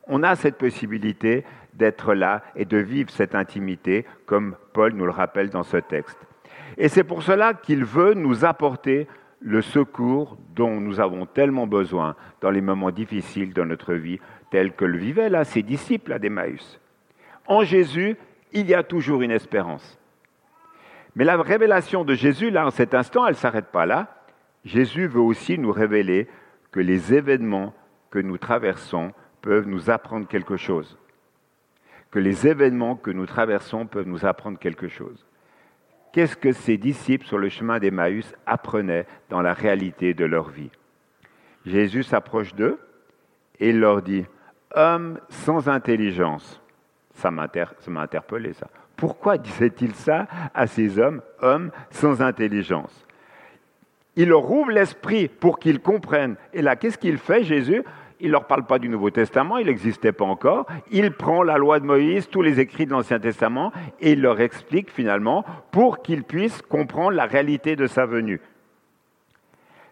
On 0.08 0.24
a 0.24 0.34
cette 0.34 0.58
possibilité 0.58 1.44
d'être 1.74 2.12
là 2.12 2.42
et 2.56 2.64
de 2.64 2.78
vivre 2.78 3.10
cette 3.10 3.36
intimité, 3.36 4.04
comme 4.24 4.56
Paul 4.72 4.94
nous 4.94 5.04
le 5.04 5.12
rappelle 5.12 5.48
dans 5.48 5.62
ce 5.62 5.76
texte. 5.76 6.18
Et 6.76 6.88
c'est 6.88 7.04
pour 7.04 7.22
cela 7.22 7.54
qu'il 7.54 7.84
veut 7.84 8.14
nous 8.14 8.44
apporter 8.44 9.06
le 9.40 9.62
secours 9.62 10.36
dont 10.56 10.80
nous 10.80 10.98
avons 10.98 11.24
tellement 11.24 11.68
besoin 11.68 12.16
dans 12.40 12.50
les 12.50 12.60
moments 12.60 12.90
difficiles 12.90 13.52
de 13.52 13.62
notre 13.62 13.94
vie, 13.94 14.18
tel 14.50 14.72
que 14.72 14.84
le 14.84 14.98
vivaient 14.98 15.28
là 15.28 15.44
ses 15.44 15.62
disciples 15.62 16.14
à 16.14 16.18
d'Emmaüs. 16.18 16.80
En 17.46 17.62
Jésus, 17.62 18.16
il 18.52 18.68
y 18.68 18.74
a 18.74 18.82
toujours 18.82 19.22
une 19.22 19.30
espérance. 19.30 20.00
Mais 21.14 21.24
la 21.24 21.36
révélation 21.36 22.04
de 22.04 22.14
Jésus, 22.14 22.50
là, 22.50 22.66
en 22.66 22.70
cet 22.70 22.92
instant, 22.92 23.24
elle 23.24 23.34
ne 23.34 23.38
s'arrête 23.38 23.66
pas 23.66 23.86
là. 23.86 24.15
Jésus 24.66 25.06
veut 25.06 25.20
aussi 25.20 25.58
nous 25.58 25.70
révéler 25.70 26.26
que 26.72 26.80
les 26.80 27.14
événements 27.14 27.72
que 28.10 28.18
nous 28.18 28.36
traversons 28.36 29.12
peuvent 29.40 29.68
nous 29.68 29.90
apprendre 29.90 30.26
quelque 30.26 30.56
chose. 30.56 30.98
Que 32.10 32.18
les 32.18 32.48
événements 32.48 32.96
que 32.96 33.12
nous 33.12 33.26
traversons 33.26 33.86
peuvent 33.86 34.08
nous 34.08 34.26
apprendre 34.26 34.58
quelque 34.58 34.88
chose. 34.88 35.24
Qu'est-ce 36.12 36.36
que 36.36 36.50
ces 36.50 36.78
disciples 36.78 37.26
sur 37.26 37.38
le 37.38 37.48
chemin 37.48 37.78
d'Emmaüs 37.78 38.34
apprenaient 38.44 39.06
dans 39.30 39.40
la 39.40 39.52
réalité 39.52 40.14
de 40.14 40.24
leur 40.24 40.48
vie? 40.48 40.70
Jésus 41.64 42.02
s'approche 42.02 42.52
d'eux 42.54 42.80
et 43.60 43.70
il 43.70 43.78
leur 43.78 44.02
dit 44.02 44.26
Homme 44.74 45.20
sans 45.28 45.68
intelligence. 45.68 46.60
Ça 47.14 47.30
m'a 47.30 47.48
interpellé, 47.96 48.52
ça. 48.52 48.68
Pourquoi 48.96 49.38
disait-il 49.38 49.94
ça 49.94 50.26
à 50.54 50.66
ces 50.66 50.98
hommes, 50.98 51.22
hommes 51.40 51.70
sans 51.90 52.20
intelligence? 52.20 53.05
Il 54.16 54.30
leur 54.30 54.50
ouvre 54.50 54.70
l'esprit 54.70 55.28
pour 55.28 55.58
qu'ils 55.58 55.80
comprennent. 55.80 56.36
Et 56.54 56.62
là, 56.62 56.74
qu'est-ce 56.74 56.98
qu'il 56.98 57.18
fait, 57.18 57.44
Jésus? 57.44 57.84
Il 58.18 58.28
ne 58.28 58.32
leur 58.32 58.46
parle 58.46 58.64
pas 58.64 58.78
du 58.78 58.88
Nouveau 58.88 59.10
Testament, 59.10 59.58
il 59.58 59.66
n'existait 59.66 60.12
pas 60.12 60.24
encore. 60.24 60.66
Il 60.90 61.12
prend 61.12 61.42
la 61.42 61.58
loi 61.58 61.80
de 61.80 61.84
Moïse, 61.84 62.28
tous 62.30 62.40
les 62.40 62.60
écrits 62.60 62.86
de 62.86 62.92
l'Ancien 62.92 63.20
Testament, 63.20 63.72
et 64.00 64.12
il 64.12 64.22
leur 64.22 64.40
explique 64.40 64.90
finalement 64.90 65.44
pour 65.70 66.00
qu'ils 66.00 66.24
puissent 66.24 66.62
comprendre 66.62 67.10
la 67.10 67.26
réalité 67.26 67.76
de 67.76 67.86
sa 67.86 68.06
venue. 68.06 68.40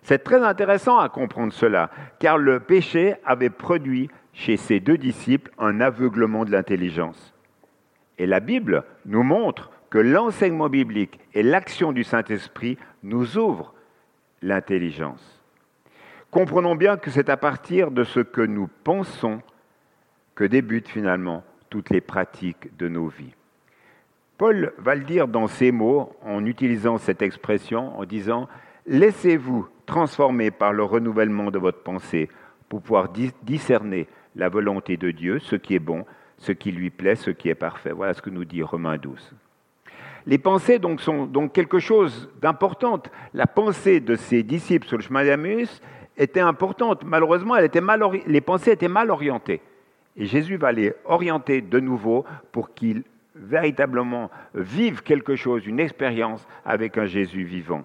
C'est 0.00 0.24
très 0.24 0.42
intéressant 0.42 0.98
à 0.98 1.10
comprendre 1.10 1.52
cela, 1.52 1.90
car 2.18 2.38
le 2.38 2.60
péché 2.60 3.14
avait 3.26 3.50
produit 3.50 4.08
chez 4.32 4.56
ces 4.56 4.80
deux 4.80 4.98
disciples 4.98 5.50
un 5.58 5.80
aveuglement 5.80 6.46
de 6.46 6.50
l'intelligence. 6.50 7.34
Et 8.18 8.26
la 8.26 8.40
Bible 8.40 8.84
nous 9.04 9.22
montre 9.22 9.70
que 9.90 9.98
l'enseignement 9.98 10.68
biblique 10.68 11.20
et 11.34 11.42
l'action 11.42 11.92
du 11.92 12.04
Saint-Esprit 12.04 12.78
nous 13.02 13.36
ouvrent 13.36 13.73
l'intelligence. 14.44 15.42
Comprenons 16.30 16.76
bien 16.76 16.96
que 16.96 17.10
c'est 17.10 17.28
à 17.28 17.36
partir 17.36 17.90
de 17.90 18.04
ce 18.04 18.20
que 18.20 18.42
nous 18.42 18.68
pensons 18.84 19.40
que 20.34 20.44
débutent 20.44 20.88
finalement 20.88 21.44
toutes 21.70 21.90
les 21.90 22.00
pratiques 22.00 22.76
de 22.76 22.88
nos 22.88 23.08
vies. 23.08 23.34
Paul 24.36 24.72
va 24.78 24.94
le 24.94 25.04
dire 25.04 25.28
dans 25.28 25.46
ces 25.46 25.72
mots 25.72 26.14
en 26.22 26.44
utilisant 26.44 26.98
cette 26.98 27.22
expression 27.22 27.98
en 27.98 28.04
disant 28.04 28.48
Laissez-vous 28.86 29.66
transformer 29.86 30.50
par 30.50 30.72
le 30.72 30.82
renouvellement 30.82 31.50
de 31.50 31.58
votre 31.58 31.82
pensée 31.82 32.28
pour 32.68 32.82
pouvoir 32.82 33.10
discerner 33.42 34.08
la 34.36 34.48
volonté 34.48 34.96
de 34.96 35.10
Dieu, 35.10 35.38
ce 35.38 35.56
qui 35.56 35.74
est 35.74 35.78
bon, 35.78 36.04
ce 36.36 36.52
qui 36.52 36.72
lui 36.72 36.90
plaît, 36.90 37.14
ce 37.14 37.30
qui 37.30 37.48
est 37.48 37.54
parfait. 37.54 37.92
Voilà 37.92 38.12
ce 38.12 38.20
que 38.20 38.30
nous 38.30 38.44
dit 38.44 38.62
Romains 38.62 38.98
12. 38.98 39.34
Les 40.26 40.38
pensées 40.38 40.80
sont 40.98 41.26
donc 41.26 41.52
quelque 41.52 41.78
chose 41.78 42.30
d'important. 42.40 43.02
La 43.34 43.46
pensée 43.46 44.00
de 44.00 44.16
ses 44.16 44.42
disciples 44.42 44.86
sur 44.86 44.96
le 44.96 45.02
chemin 45.02 45.24
d'Amus 45.24 45.68
était 46.16 46.40
importante. 46.40 47.04
Malheureusement, 47.04 47.56
les 47.56 48.40
pensées 48.40 48.72
étaient 48.72 48.88
mal 48.88 49.10
orientées. 49.10 49.60
Et 50.16 50.26
Jésus 50.26 50.56
va 50.56 50.72
les 50.72 50.94
orienter 51.04 51.60
de 51.60 51.80
nouveau 51.80 52.24
pour 52.52 52.72
qu'ils 52.72 53.02
véritablement 53.34 54.30
vivent 54.54 55.02
quelque 55.02 55.36
chose, 55.36 55.66
une 55.66 55.80
expérience 55.80 56.46
avec 56.64 56.96
un 56.96 57.06
Jésus 57.06 57.44
vivant. 57.44 57.84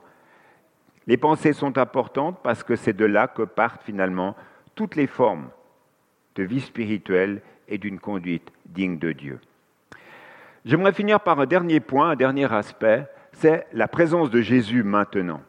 Les 1.07 1.17
pensées 1.17 1.53
sont 1.53 1.77
importantes 1.77 2.39
parce 2.43 2.63
que 2.63 2.75
c'est 2.75 2.95
de 2.95 3.05
là 3.05 3.27
que 3.27 3.41
partent 3.41 3.83
finalement 3.83 4.35
toutes 4.75 4.95
les 4.95 5.07
formes 5.07 5.49
de 6.35 6.43
vie 6.43 6.61
spirituelle 6.61 7.41
et 7.67 7.79
d'une 7.79 7.99
conduite 7.99 8.51
digne 8.67 8.99
de 8.99 9.11
Dieu. 9.11 9.39
J'aimerais 10.65 10.93
finir 10.93 11.21
par 11.21 11.39
un 11.39 11.45
dernier 11.45 11.79
point, 11.79 12.11
un 12.11 12.15
dernier 12.15 12.51
aspect, 12.51 13.07
c'est 13.31 13.65
la 13.73 13.87
présence 13.87 14.29
de 14.29 14.41
Jésus 14.41 14.83
maintenant. 14.83 15.41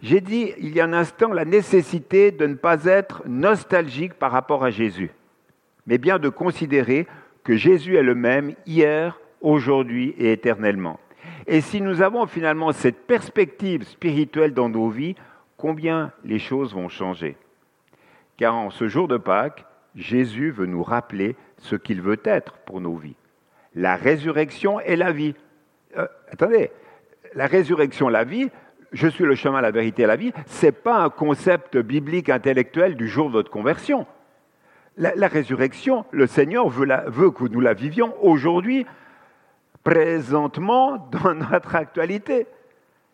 J'ai 0.00 0.20
dit 0.20 0.52
il 0.58 0.74
y 0.74 0.80
a 0.80 0.84
un 0.84 0.92
instant 0.92 1.32
la 1.32 1.44
nécessité 1.44 2.30
de 2.30 2.46
ne 2.46 2.54
pas 2.54 2.84
être 2.84 3.22
nostalgique 3.26 4.14
par 4.14 4.32
rapport 4.32 4.64
à 4.64 4.70
Jésus, 4.70 5.10
mais 5.86 5.98
bien 5.98 6.18
de 6.18 6.28
considérer 6.28 7.06
que 7.44 7.56
Jésus 7.56 7.96
est 7.96 8.02
le 8.02 8.14
même 8.14 8.54
hier, 8.66 9.20
aujourd'hui 9.40 10.14
et 10.18 10.32
éternellement. 10.32 10.98
Et 11.46 11.60
si 11.60 11.80
nous 11.80 12.02
avons 12.02 12.26
finalement 12.26 12.72
cette 12.72 13.06
perspective 13.06 13.84
spirituelle 13.84 14.54
dans 14.54 14.68
nos 14.68 14.88
vies, 14.88 15.14
combien 15.56 16.12
les 16.24 16.38
choses 16.38 16.74
vont 16.74 16.88
changer. 16.88 17.36
Car 18.36 18.54
en 18.54 18.70
ce 18.70 18.88
jour 18.88 19.06
de 19.06 19.16
Pâques, 19.16 19.64
Jésus 19.94 20.50
veut 20.50 20.66
nous 20.66 20.82
rappeler 20.82 21.36
ce 21.58 21.76
qu'il 21.76 22.02
veut 22.02 22.20
être 22.24 22.58
pour 22.58 22.80
nos 22.80 22.96
vies. 22.96 23.16
La 23.76 23.94
résurrection 23.94 24.80
et 24.80 24.96
la 24.96 25.12
vie. 25.12 25.34
Euh, 25.96 26.06
attendez, 26.32 26.72
la 27.34 27.46
résurrection, 27.46 28.08
la 28.08 28.24
vie, 28.24 28.48
je 28.92 29.06
suis 29.06 29.24
le 29.24 29.34
chemin, 29.34 29.60
la 29.60 29.70
vérité 29.70 30.02
et 30.02 30.06
la 30.06 30.16
vie, 30.16 30.32
ce 30.46 30.66
n'est 30.66 30.72
pas 30.72 30.96
un 30.96 31.10
concept 31.10 31.76
biblique 31.76 32.30
intellectuel 32.30 32.96
du 32.96 33.06
jour 33.06 33.28
de 33.28 33.32
votre 33.32 33.50
conversion. 33.50 34.06
La, 34.96 35.28
résurrection, 35.28 36.06
le 36.10 36.26
Seigneur 36.26 36.70
veut, 36.70 37.30
que 37.30 37.44
nous 37.44 37.60
la 37.60 37.74
vivions 37.74 38.14
aujourd'hui 38.22 38.86
présentement 39.84 40.96
dans 41.12 41.34
notre 41.50 41.74
actualité. 41.74 42.46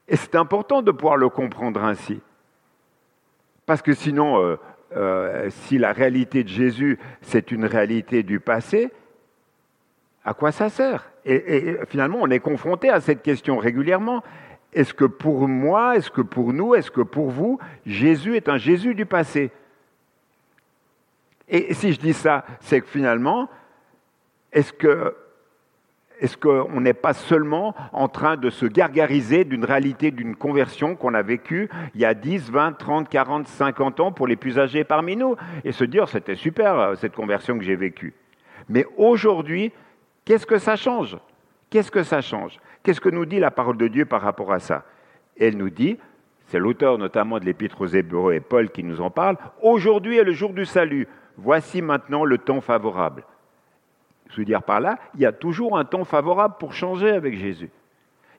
Et 0.07 0.15
c'est 0.15 0.37
important 0.37 0.83
de 0.83 0.93
pouvoir 0.93 1.17
le 1.17 1.29
comprendre 1.29 1.83
ainsi. 1.83 2.21
Parce 3.67 3.83
que 3.83 3.95
sinon, 3.95 4.41
euh, 4.41 4.57
euh, 4.95 5.51
si 5.51 5.79
la 5.79 5.93
réalité 5.93 6.45
de 6.45 6.49
Jésus, 6.49 7.01
c'est 7.21 7.51
une 7.51 7.65
réalité 7.65 8.23
du 8.23 8.39
passé, 8.39 8.93
à 10.25 10.35
quoi 10.35 10.53
ça 10.53 10.69
sert? 10.69 11.11
Et, 11.25 11.77
finalement, 11.89 12.19
on 12.21 12.31
est 12.31 12.41
confronté 12.41 12.89
à 12.89 13.01
cette 13.01 13.23
question 13.23 13.59
régulièrement. 13.59 14.23
Est-ce 14.73 14.95
que 14.95 15.05
pour 15.05 15.49
moi, 15.49 15.97
est-ce 15.97 16.11
que 16.11 16.23
pour 16.23 16.53
nous, 16.53 16.75
est-ce 16.75 16.91
que 16.91 17.01
pour 17.01 17.31
vous, 17.31 17.59
Jésus 17.87 18.37
est 18.37 18.49
un 18.49 18.59
Jésus 18.59 18.95
du 18.95 19.07
passé? 19.07 19.51
Et 21.49 21.75
si 21.75 21.93
je 21.93 22.01
dis 22.01 22.15
ça, 22.15 22.45
c'est 22.61 22.81
que 22.81 22.87
finalement, 22.87 23.49
est-ce 24.53 24.73
que 24.73 25.15
est-ce 26.21 26.37
qu'on 26.37 26.81
n'est 26.81 26.95
pas 26.95 27.15
seulement 27.15 27.75
en 27.93 28.07
train 28.07 28.37
de 28.37 28.49
se 28.49 28.65
gargariser 28.65 29.45
d'une 29.45 29.65
réalité, 29.65 30.13
d'une 30.13 30.37
conversion 30.37 30.95
qu'on 30.95 31.15
a 31.15 31.23
vécue 31.23 31.69
il 31.97 32.01
y 32.01 32.05
a 32.05 32.15
10, 32.15 32.49
20, 32.49 32.73
30, 32.75 33.09
40, 33.09 33.49
50 33.49 33.99
ans 33.99 34.13
pour 34.13 34.29
les 34.29 34.37
plus 34.37 34.57
âgés 34.57 34.85
parmi 34.85 35.17
nous 35.17 35.35
et 35.65 35.73
se 35.73 35.83
dire 35.83 36.09
c'était 36.09 36.37
super 36.37 36.79
euh, 36.79 36.95
cette 36.95 37.17
conversion 37.17 37.59
que 37.59 37.65
j'ai 37.65 37.75
vécue. 37.75 38.15
Mais 38.69 38.87
aujourd'hui, 38.97 39.73
qu'est-ce 40.25 40.47
que 40.47 40.59
ça 40.59 40.77
change? 40.77 41.17
Qu'est-ce 41.71 41.91
que 41.91 42.03
ça 42.03 42.21
change? 42.21 42.59
Qu'est-ce 42.83 43.01
que 43.01 43.09
nous 43.09 43.25
dit 43.25 43.39
la 43.39 43.51
parole 43.51 43.77
de 43.77 43.89
Dieu 43.89 44.05
par 44.05 44.21
rapport 44.21 44.53
à 44.53 44.59
ça? 44.59 44.85
Elle 45.39 45.57
nous 45.57 45.71
dit, 45.71 45.99
c'est 46.47 46.59
l'auteur 46.59 46.99
notamment 46.99 47.39
de 47.39 47.45
l'Épître 47.45 47.81
aux 47.81 47.87
Hébreux 47.87 48.35
et 48.35 48.41
Paul 48.41 48.71
qui 48.71 48.85
nous 48.85 49.01
en 49.01 49.11
parle, 49.11 49.39
aujourd'hui 49.63 50.19
est 50.19 50.25
le 50.25 50.33
jour 50.33 50.53
du 50.53 50.67
salut, 50.67 51.09
voici 51.37 51.81
maintenant 51.81 52.25
le 52.25 52.39
temps 52.39 52.61
favorable. 52.61 53.25
Je 54.29 54.37
veux 54.37 54.45
dire 54.45 54.63
par 54.63 54.81
là, 54.81 54.99
il 55.15 55.21
y 55.21 55.27
a 55.27 55.33
toujours 55.33 55.79
un 55.79 55.85
temps 55.85 56.05
favorable 56.05 56.57
pour 56.59 56.73
changer 56.73 57.11
avec 57.11 57.37
Jésus. 57.37 57.71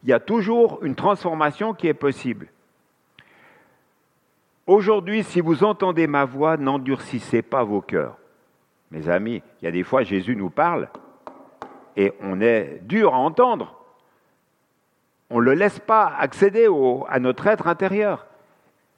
Il 0.04 0.10
y 0.10 0.14
a 0.14 0.20
toujours 0.20 0.84
une 0.84 0.96
transformation 0.96 1.74
qui 1.74 1.88
est 1.88 1.94
possible. 1.94 2.48
Aujourd'hui, 4.68 5.24
si 5.24 5.42
vous 5.42 5.64
entendez 5.64 6.08
ma 6.08 6.26
voix, 6.26 6.58
n'endurcissez 6.58 7.42
pas 7.42 7.64
vos 7.64 7.82
cœurs. 7.82 8.18
Mes 8.92 9.10
amis, 9.10 9.42
il 9.62 9.66
y 9.66 9.68
a 9.68 9.72
des 9.72 9.84
fois 9.84 10.04
Jésus 10.04 10.36
nous 10.36 10.50
parle 10.50 10.90
et 11.98 12.14
on 12.22 12.42
est 12.42 12.80
dur 12.84 13.14
à 13.14 13.18
entendre. 13.18 13.80
On 15.30 15.40
ne 15.40 15.46
le 15.46 15.54
laisse 15.54 15.80
pas 15.80 16.14
accéder 16.20 16.68
à 17.10 17.20
notre 17.20 17.48
être 17.48 17.68
intérieur. 17.68 18.28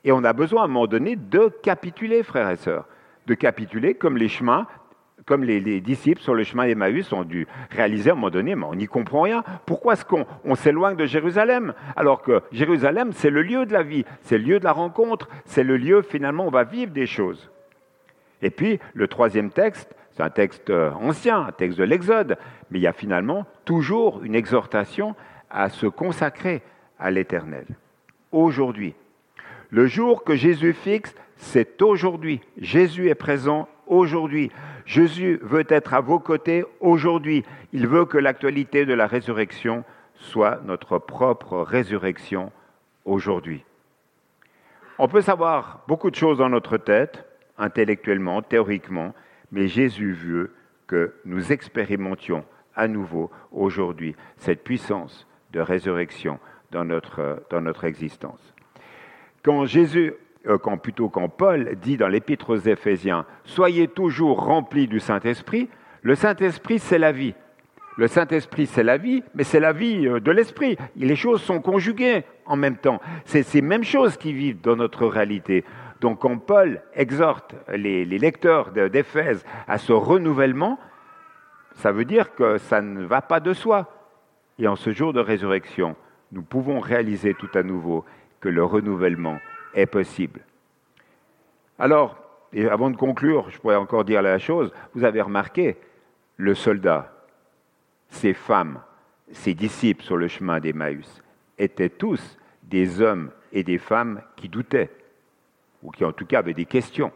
Et 0.03 0.12
on 0.12 0.23
a 0.23 0.34
besoin 0.34 0.63
à 0.63 0.65
un 0.65 0.67
moment 0.67 0.88
donné 0.88 1.15
de 1.15 1.47
capituler, 1.63 2.23
frères 2.23 2.49
et 2.49 2.58
sœurs, 2.58 2.86
de 3.25 3.34
capituler 3.34 3.95
comme 3.95 4.17
les 4.17 4.29
chemins 4.29 4.67
comme 5.25 5.43
les, 5.43 5.81
disciples 5.81 6.21
sur 6.21 6.36
le 6.36 6.43
chemin 6.43 6.67
d'Emmaüs 6.67 7.12
ont 7.12 7.23
dû 7.23 7.47
réaliser 7.71 8.12
à 8.12 8.13
un 8.13 8.15
moment 8.15 8.29
donné, 8.29 8.55
mais 8.55 8.65
on 8.65 8.75
n'y 8.75 8.86
comprend 8.86 9.21
rien. 9.21 9.43
Pourquoi 9.65 9.93
est-ce 9.93 10.05
qu'on 10.05 10.55
s'éloigne 10.55 10.95
de 10.95 11.05
Jérusalem 11.05 11.73
Alors 11.95 12.21
que 12.21 12.43
Jérusalem, 12.51 13.12
c'est 13.12 13.31
le 13.31 13.41
lieu 13.41 13.65
de 13.65 13.73
la 13.73 13.84
vie, 13.84 14.05
c'est 14.21 14.38
le 14.38 14.43
lieu 14.43 14.60
de 14.60 14.63
la 14.63 14.71
rencontre, 14.71 15.27
c'est 15.45 15.63
le 15.63 15.77
lieu 15.77 16.03
finalement 16.03 16.45
où 16.45 16.47
on 16.47 16.51
va 16.51 16.63
vivre 16.63 16.91
des 16.91 17.08
choses? 17.08 17.49
Et 18.41 18.51
puis, 18.51 18.79
le 18.93 19.08
troisième 19.08 19.49
texte, 19.49 19.94
c'est 20.15 20.23
un 20.23 20.30
texte 20.30 20.69
euh, 20.69 20.91
ancien, 20.91 21.41
un 21.47 21.51
texte 21.51 21.78
de 21.78 21.84
l'Exode, 21.84 22.38
mais 22.71 22.80
il 22.80 22.82
y 22.82 22.88
a 22.88 22.93
finalement 22.93 23.45
toujours 23.65 24.23
une 24.23 24.36
exhortation 24.36 25.15
à 25.49 25.69
se 25.69 25.88
consacrer 25.88 26.62
à 26.99 27.12
l'Éternel. 27.12 27.65
Aujourd'hui. 28.32 28.95
Le 29.69 29.88
jour 29.88 30.23
que 30.23 30.36
Jésus 30.36 30.73
fixe, 30.73 31.13
c'est 31.36 31.82
aujourd'hui. 31.82 32.39
Jésus 32.58 33.10
est 33.10 33.15
présent 33.15 33.67
aujourd'hui. 33.88 34.51
Jésus 34.86 35.39
veut 35.41 35.65
être 35.67 35.93
à 35.93 35.99
vos 35.99 36.19
côtés 36.19 36.63
aujourd'hui. 36.80 37.43
Il 37.73 37.88
veut 37.88 38.06
que 38.06 38.17
l'actualité 38.17 38.86
de 38.86 38.93
la 38.93 39.08
résurrection 39.08 39.84
soit 40.15 40.62
notre 40.63 40.97
propre 40.97 41.58
résurrection 41.58 42.54
aujourd'hui. 43.04 43.65
On 44.97 45.10
peut 45.10 45.21
savoir 45.21 45.82
beaucoup 45.89 46.10
de 46.10 46.15
choses 46.15 46.38
dans 46.38 46.49
notre 46.49 46.78
tête, 46.78 47.25
intellectuellement, 47.58 48.41
théoriquement, 48.41 49.13
mais 49.56 49.70
Jésus 49.70 50.12
veut 50.12 50.52
que 50.86 51.13
nous 51.24 51.54
expérimentions 51.54 52.44
à 52.76 52.89
nouveau 52.89 53.32
aujourd'hui 53.54 54.13
cette 54.36 54.63
puissance 54.65 55.26
de 55.54 55.62
résurrection 55.62 56.39
dans 56.72 56.84
notre, 56.84 57.86
existence. 57.86 58.54
Quand 59.44 59.65
Jésus 59.65 60.13
euh, 60.48 60.58
quand, 60.58 60.78
plutôt 60.78 61.08
quand 61.08 61.30
Paul 61.30 61.76
dit 61.82 61.96
dans 61.96 62.10
l'Épître 62.10 62.50
aux 62.50 62.58
Éphésiens, 62.58 63.26
Soyez 63.46 63.88
toujours 63.88 64.44
remplis 64.44 64.88
du 64.88 65.00
Saint-Esprit, 65.00 65.70
le 66.02 66.15
Saint-Esprit, 66.15 66.78
c'est 66.78 67.00
la 67.00 67.13
vie. 67.13 67.34
Le 67.98 68.08
Saint-Esprit, 68.08 68.65
c'est 68.65 68.84
la 68.84 68.98
vie, 68.98 69.24
mais 69.36 69.46
c'est 69.46 69.62
la 69.62 69.72
vie 69.72 70.06
euh, 70.06 70.20
de 70.20 70.32
l'Esprit. 70.32 70.78
Les 70.98 71.15
choses 71.15 71.41
sont 71.41 71.62
conjuguées 71.62 72.26
en 72.46 72.58
même 72.58 72.76
temps. 72.76 73.00
C'est 73.24 73.44
ces 73.44 73.62
mêmes 73.62 73.86
choses 73.86 74.18
qui 74.18 74.34
vivent 74.34 74.60
dans 74.60 74.76
notre 74.76 75.08
réalité. 75.08 75.63
Donc 76.06 76.20
quand 76.20 76.38
Paul 76.38 76.84
exhorte 76.94 77.56
les, 77.68 78.06
lecteurs 78.06 78.70
d'Éphèse 78.70 79.44
à 79.68 79.80
ce 79.80 79.91
renouvellement, 79.91 80.78
ça 81.78 81.91
veut 81.91 82.06
dire 82.06 82.36
que 82.36 82.60
ça 82.60 82.80
ne 82.84 83.04
va 83.04 83.24
pas 83.24 83.39
de 83.39 83.54
soi. 83.54 83.91
Et 84.60 84.68
en 84.68 84.76
ce 84.76 84.94
jour 84.94 85.13
de 85.13 85.20
résurrection, 85.20 85.96
nous 86.32 86.44
pouvons 86.44 86.80
réaliser 86.80 87.34
tout 87.34 87.50
à 87.56 87.63
nouveau 87.63 88.06
que 88.39 88.50
le 88.50 88.63
renouvellement 88.63 89.39
est 89.74 89.88
possible. 89.88 90.41
Alors, 91.80 92.20
avant 92.70 92.91
de 92.91 92.98
conclure, 92.98 93.50
je 93.50 93.58
pourrais 93.58 93.76
encore 93.76 94.06
dire 94.06 94.22
la 94.22 94.38
chose, 94.38 94.72
vous 94.94 95.06
avez 95.06 95.22
remarqué, 95.22 95.76
le 96.38 96.54
soldat, 96.54 97.12
ses 98.10 98.36
femmes, 98.36 98.80
ses 99.32 99.56
disciples 99.56 100.04
sur 100.04 100.18
le 100.18 100.28
chemin 100.28 100.60
d'Emmaüs 100.60 101.24
étaient 101.58 101.89
tous 101.89 102.38
des 102.62 103.02
hommes 103.02 103.32
et 103.52 103.63
des 103.63 103.80
femmes 103.80 104.22
qui 104.36 104.50
doutaient, 104.50 104.91
ou 105.86 105.91
qui 105.91 106.04
en 106.04 106.12
tout 106.12 106.26
cas 106.26 106.39
avaient 106.39 106.54
des 106.54 106.65
questions. 106.65 107.12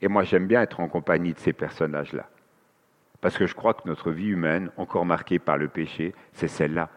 Et 0.00 0.08
moi 0.08 0.22
j'aime 0.22 0.46
bien 0.46 0.62
être 0.62 0.80
en 0.80 0.88
compagnie 0.88 1.32
de 1.32 1.38
ces 1.38 1.52
personnages-là, 1.52 2.28
parce 3.20 3.36
que 3.36 3.46
je 3.46 3.54
crois 3.54 3.74
que 3.74 3.88
notre 3.88 4.10
vie 4.10 4.28
humaine, 4.28 4.70
encore 4.76 5.04
marquée 5.04 5.38
par 5.38 5.56
le 5.56 5.68
péché, 5.68 6.14
c'est 6.32 6.48
celle-là. 6.48 6.88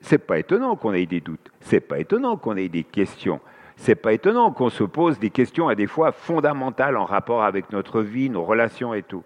C'est 0.00 0.18
pas 0.18 0.38
étonnant 0.38 0.76
qu'on 0.76 0.92
ait 0.92 1.06
des 1.06 1.20
doutes, 1.20 1.50
c'est 1.60 1.80
pas 1.80 1.98
étonnant 1.98 2.36
qu'on 2.36 2.56
ait 2.56 2.68
des 2.68 2.84
questions, 2.84 3.40
c'est 3.76 3.94
pas 3.94 4.12
étonnant 4.12 4.52
qu'on 4.52 4.70
se 4.70 4.84
pose 4.84 5.18
des 5.18 5.30
questions 5.30 5.68
à 5.68 5.74
des 5.74 5.86
fois 5.86 6.12
fondamentales 6.12 6.96
en 6.96 7.04
rapport 7.04 7.44
avec 7.44 7.72
notre 7.72 8.02
vie, 8.02 8.30
nos 8.30 8.44
relations 8.44 8.94
et 8.94 9.02
tout. 9.02 9.24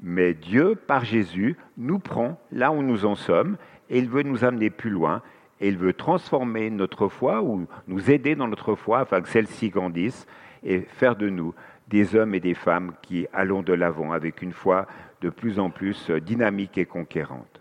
Mais 0.00 0.34
Dieu, 0.34 0.76
par 0.76 1.04
Jésus, 1.04 1.56
nous 1.76 1.98
prend 1.98 2.38
là 2.52 2.70
où 2.70 2.82
nous 2.82 3.04
en 3.04 3.16
sommes 3.16 3.56
et 3.90 3.98
il 3.98 4.08
veut 4.08 4.22
nous 4.22 4.44
amener 4.44 4.70
plus 4.70 4.90
loin 4.90 5.22
et 5.60 5.68
il 5.68 5.76
veut 5.76 5.92
transformer 5.92 6.70
notre 6.70 7.08
foi 7.08 7.42
ou 7.42 7.66
nous 7.86 8.10
aider 8.10 8.34
dans 8.34 8.48
notre 8.48 8.74
foi 8.74 9.00
afin 9.00 9.20
que 9.20 9.28
celle-ci 9.28 9.70
grandisse 9.70 10.26
et 10.62 10.80
faire 10.80 11.16
de 11.16 11.28
nous 11.28 11.54
des 11.88 12.14
hommes 12.14 12.34
et 12.34 12.40
des 12.40 12.54
femmes 12.54 12.92
qui 13.02 13.26
allons 13.32 13.62
de 13.62 13.72
l'avant 13.72 14.12
avec 14.12 14.42
une 14.42 14.52
foi 14.52 14.86
de 15.20 15.30
plus 15.30 15.58
en 15.58 15.70
plus 15.70 16.10
dynamique 16.10 16.78
et 16.78 16.86
conquérante. 16.86 17.60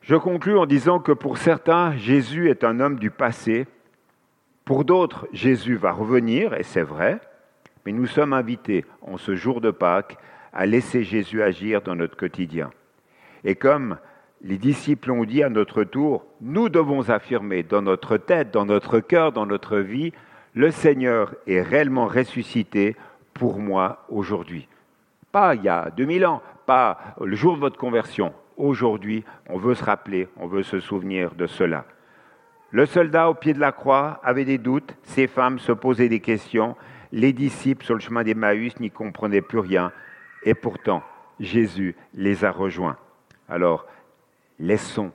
Je 0.00 0.14
conclus 0.16 0.56
en 0.56 0.66
disant 0.66 1.00
que 1.00 1.12
pour 1.12 1.36
certains, 1.36 1.96
Jésus 1.96 2.48
est 2.48 2.64
un 2.64 2.80
homme 2.80 2.98
du 2.98 3.10
passé. 3.10 3.66
Pour 4.64 4.84
d'autres, 4.84 5.26
Jésus 5.32 5.74
va 5.74 5.90
revenir, 5.90 6.54
et 6.54 6.62
c'est 6.62 6.82
vrai, 6.82 7.20
mais 7.84 7.92
nous 7.92 8.06
sommes 8.06 8.32
invités 8.32 8.84
en 9.02 9.16
ce 9.16 9.34
jour 9.34 9.60
de 9.60 9.70
Pâques 9.70 10.16
à 10.52 10.64
laisser 10.64 11.02
Jésus 11.02 11.42
agir 11.42 11.82
dans 11.82 11.96
notre 11.96 12.16
quotidien. 12.16 12.70
Et 13.44 13.56
comme 13.56 13.98
les 14.46 14.58
disciples 14.58 15.10
ont 15.10 15.24
dit 15.24 15.42
à 15.42 15.48
notre 15.48 15.82
tour, 15.82 16.24
nous 16.40 16.68
devons 16.68 17.10
affirmer 17.10 17.64
dans 17.64 17.82
notre 17.82 18.16
tête, 18.16 18.52
dans 18.52 18.64
notre 18.64 19.00
cœur, 19.00 19.32
dans 19.32 19.44
notre 19.44 19.78
vie, 19.78 20.12
le 20.54 20.70
Seigneur 20.70 21.34
est 21.48 21.62
réellement 21.62 22.06
ressuscité 22.06 22.94
pour 23.34 23.58
moi 23.58 24.06
aujourd'hui. 24.08 24.68
Pas 25.32 25.56
il 25.56 25.64
y 25.64 25.68
a 25.68 25.90
2000 25.90 26.26
ans, 26.26 26.42
pas 26.64 27.16
le 27.20 27.34
jour 27.34 27.56
de 27.56 27.60
votre 27.60 27.76
conversion, 27.76 28.32
aujourd'hui, 28.56 29.24
on 29.48 29.58
veut 29.58 29.74
se 29.74 29.82
rappeler, 29.82 30.28
on 30.36 30.46
veut 30.46 30.62
se 30.62 30.78
souvenir 30.78 31.34
de 31.34 31.48
cela. 31.48 31.84
Le 32.70 32.86
soldat 32.86 33.28
au 33.28 33.34
pied 33.34 33.52
de 33.52 33.60
la 33.60 33.72
croix 33.72 34.20
avait 34.22 34.44
des 34.44 34.58
doutes, 34.58 34.96
ces 35.02 35.26
femmes 35.26 35.58
se 35.58 35.72
posaient 35.72 36.08
des 36.08 36.20
questions, 36.20 36.76
les 37.10 37.32
disciples 37.32 37.84
sur 37.84 37.94
le 37.94 38.00
chemin 38.00 38.22
d'Emmaüs 38.22 38.78
n'y 38.78 38.92
comprenaient 38.92 39.42
plus 39.42 39.58
rien, 39.58 39.90
et 40.44 40.54
pourtant 40.54 41.02
Jésus 41.40 41.96
les 42.14 42.44
a 42.44 42.52
rejoints. 42.52 42.96
Alors, 43.48 43.86
laissons 44.58 45.12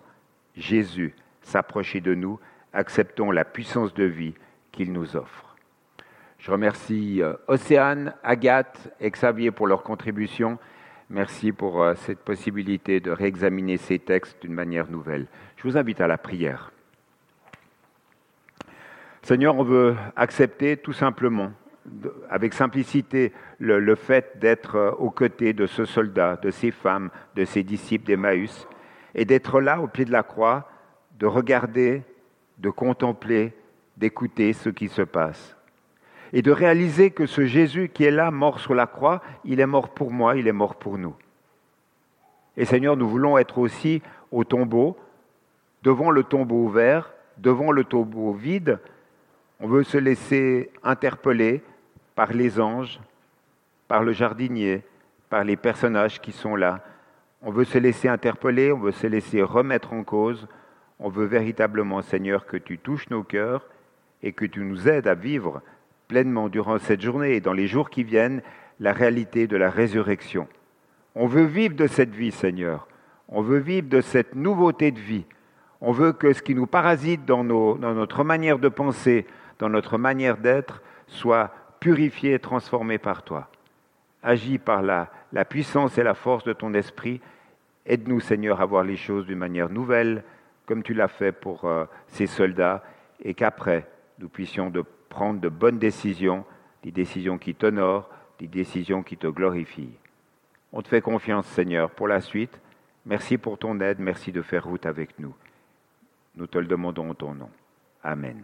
Jésus 0.55 1.15
s'approcher 1.41 2.01
de 2.01 2.13
nous, 2.13 2.39
acceptons 2.73 3.31
la 3.31 3.45
puissance 3.45 3.93
de 3.93 4.03
vie 4.03 4.33
qu'il 4.71 4.91
nous 4.91 5.15
offre. 5.15 5.55
Je 6.39 6.51
remercie 6.51 7.21
euh, 7.21 7.33
Océane, 7.47 8.15
Agathe 8.23 8.91
et 8.99 9.11
Xavier 9.11 9.51
pour 9.51 9.67
leur 9.67 9.83
contribution. 9.83 10.57
Merci 11.09 11.51
pour 11.51 11.83
euh, 11.83 11.93
cette 11.95 12.19
possibilité 12.19 12.99
de 12.99 13.11
réexaminer 13.11 13.77
ces 13.77 13.99
textes 13.99 14.41
d'une 14.41 14.53
manière 14.53 14.89
nouvelle. 14.89 15.27
Je 15.57 15.63
vous 15.63 15.77
invite 15.77 16.01
à 16.01 16.07
la 16.07 16.17
prière. 16.17 16.71
Seigneur, 19.21 19.55
on 19.55 19.63
veut 19.63 19.95
accepter 20.15 20.77
tout 20.77 20.93
simplement, 20.93 21.51
avec 22.29 22.55
simplicité, 22.55 23.33
le, 23.59 23.93
fait 23.95 24.39
d'être 24.39 24.75
euh, 24.75 24.91
aux 24.93 25.11
côtés 25.11 25.53
de 25.53 25.67
ce 25.67 25.85
soldat, 25.85 26.37
de 26.37 26.49
ces 26.49 26.71
femmes, 26.71 27.11
de 27.35 27.45
ces 27.45 27.61
disciples 27.61 28.07
d'Emmaüs, 28.07 28.67
et 29.15 29.25
d'être 29.25 29.61
là 29.61 29.81
au 29.81 29.87
pied 29.87 30.05
de 30.05 30.11
la 30.11 30.23
croix, 30.23 30.69
de 31.19 31.25
regarder, 31.25 32.03
de 32.57 32.69
contempler, 32.69 33.53
d'écouter 33.97 34.53
ce 34.53 34.69
qui 34.69 34.87
se 34.87 35.01
passe 35.01 35.55
et 36.33 36.41
de 36.41 36.51
réaliser 36.51 37.11
que 37.11 37.25
ce 37.25 37.45
Jésus 37.45 37.89
qui 37.93 38.05
est 38.05 38.11
là, 38.11 38.31
mort 38.31 38.59
sur 38.59 38.73
la 38.73 38.87
croix, 38.87 39.21
il 39.43 39.59
est 39.59 39.65
mort 39.65 39.89
pour 39.89 40.11
moi, 40.11 40.37
il 40.37 40.47
est 40.47 40.53
mort 40.53 40.75
pour 40.75 40.97
nous. 40.97 41.15
Et 42.55 42.65
Seigneur, 42.65 42.95
nous 42.95 43.07
voulons 43.07 43.37
être 43.37 43.57
aussi 43.57 44.01
au 44.31 44.43
tombeau, 44.43 44.97
devant 45.83 46.11
le 46.11 46.23
tombeau 46.23 46.63
ouvert, 46.63 47.11
devant 47.37 47.71
le 47.71 47.83
tombeau 47.83 48.33
vide. 48.33 48.79
On 49.59 49.67
veut 49.67 49.83
se 49.83 49.97
laisser 49.97 50.71
interpeller 50.83 51.61
par 52.15 52.33
les 52.33 52.59
anges, 52.59 52.99
par 53.87 54.03
le 54.03 54.13
jardinier, 54.13 54.83
par 55.29 55.43
les 55.43 55.57
personnages 55.57 56.21
qui 56.21 56.31
sont 56.31 56.55
là. 56.55 56.83
On 57.41 57.51
veut 57.51 57.63
se 57.63 57.77
laisser 57.77 58.07
interpeller, 58.07 58.71
on 58.71 58.79
veut 58.79 58.91
se 58.91 59.07
laisser 59.07 59.41
remettre 59.41 59.93
en 59.93 60.03
cause. 60.03 60.47
On 60.99 61.09
veut 61.09 61.25
véritablement, 61.25 62.01
Seigneur, 62.01 62.45
que 62.45 62.57
tu 62.57 62.77
touches 62.77 63.09
nos 63.09 63.23
cœurs 63.23 63.67
et 64.21 64.33
que 64.33 64.45
tu 64.45 64.61
nous 64.61 64.87
aides 64.87 65.07
à 65.07 65.15
vivre 65.15 65.61
pleinement 66.07 66.49
durant 66.49 66.77
cette 66.77 67.01
journée 67.01 67.35
et 67.35 67.41
dans 67.41 67.53
les 67.53 67.67
jours 67.67 67.89
qui 67.89 68.03
viennent 68.03 68.41
la 68.79 68.93
réalité 68.93 69.47
de 69.47 69.57
la 69.57 69.69
résurrection. 69.69 70.47
On 71.15 71.25
veut 71.25 71.45
vivre 71.45 71.75
de 71.75 71.87
cette 71.87 72.13
vie, 72.13 72.31
Seigneur. 72.31 72.87
On 73.27 73.41
veut 73.41 73.59
vivre 73.59 73.87
de 73.87 74.01
cette 74.01 74.35
nouveauté 74.35 74.91
de 74.91 74.99
vie. 74.99 75.25
On 75.79 75.91
veut 75.91 76.13
que 76.13 76.33
ce 76.33 76.41
qui 76.41 76.53
nous 76.53 76.67
parasite 76.67 77.25
dans, 77.25 77.43
notre 77.43 78.23
manière 78.23 78.59
de 78.59 78.69
penser, 78.69 79.25
dans 79.57 79.69
notre 79.69 79.97
manière 79.97 80.37
d'être, 80.37 80.81
soit 81.07 81.51
purifié 81.79 82.33
et 82.33 82.39
transformé 82.39 82.97
par 82.97 83.23
toi. 83.23 83.49
Agis 84.23 84.59
par 84.59 84.81
la, 84.81 85.09
puissance 85.45 85.97
et 85.97 86.03
la 86.03 86.13
force 86.13 86.43
de 86.43 86.53
ton 86.53 86.73
esprit. 86.73 87.21
Aide-nous, 87.85 88.19
Seigneur, 88.19 88.61
à 88.61 88.65
voir 88.65 88.83
les 88.83 88.95
choses 88.95 89.25
d'une 89.25 89.39
manière 89.39 89.69
nouvelle, 89.69 90.23
comme 90.65 90.83
tu 90.83 90.93
l'as 90.93 91.07
fait 91.07 91.31
pour 91.31 91.65
euh, 91.65 91.85
ces 92.07 92.27
soldats, 92.27 92.83
et 93.23 93.33
qu'après, 93.33 93.87
nous 94.19 94.29
puissions 94.29 94.71
prendre 95.09 95.41
de 95.41 95.49
bonnes 95.49 95.79
décisions, 95.79 96.45
des 96.83 96.91
décisions 96.91 97.37
qui 97.37 97.55
t'honorent, 97.55 98.09
des 98.39 98.47
décisions 98.47 99.03
qui 99.03 99.17
te 99.17 99.27
glorifient. 99.27 99.97
On 100.73 100.81
te 100.81 100.87
fait 100.87 101.01
confiance, 101.01 101.45
Seigneur, 101.47 101.91
pour 101.91 102.07
la 102.07 102.21
suite. 102.21 102.59
Merci 103.05 103.37
pour 103.37 103.57
ton 103.57 103.79
aide, 103.79 103.99
merci 103.99 104.31
de 104.31 104.41
faire 104.41 104.63
route 104.63 104.85
avec 104.85 105.17
nous. 105.19 105.33
Nous 106.35 106.47
te 106.47 106.57
le 106.57 106.67
demandons 106.67 107.09
en 107.09 107.13
ton 107.13 107.33
nom. 107.33 107.49
Amen. 108.03 108.43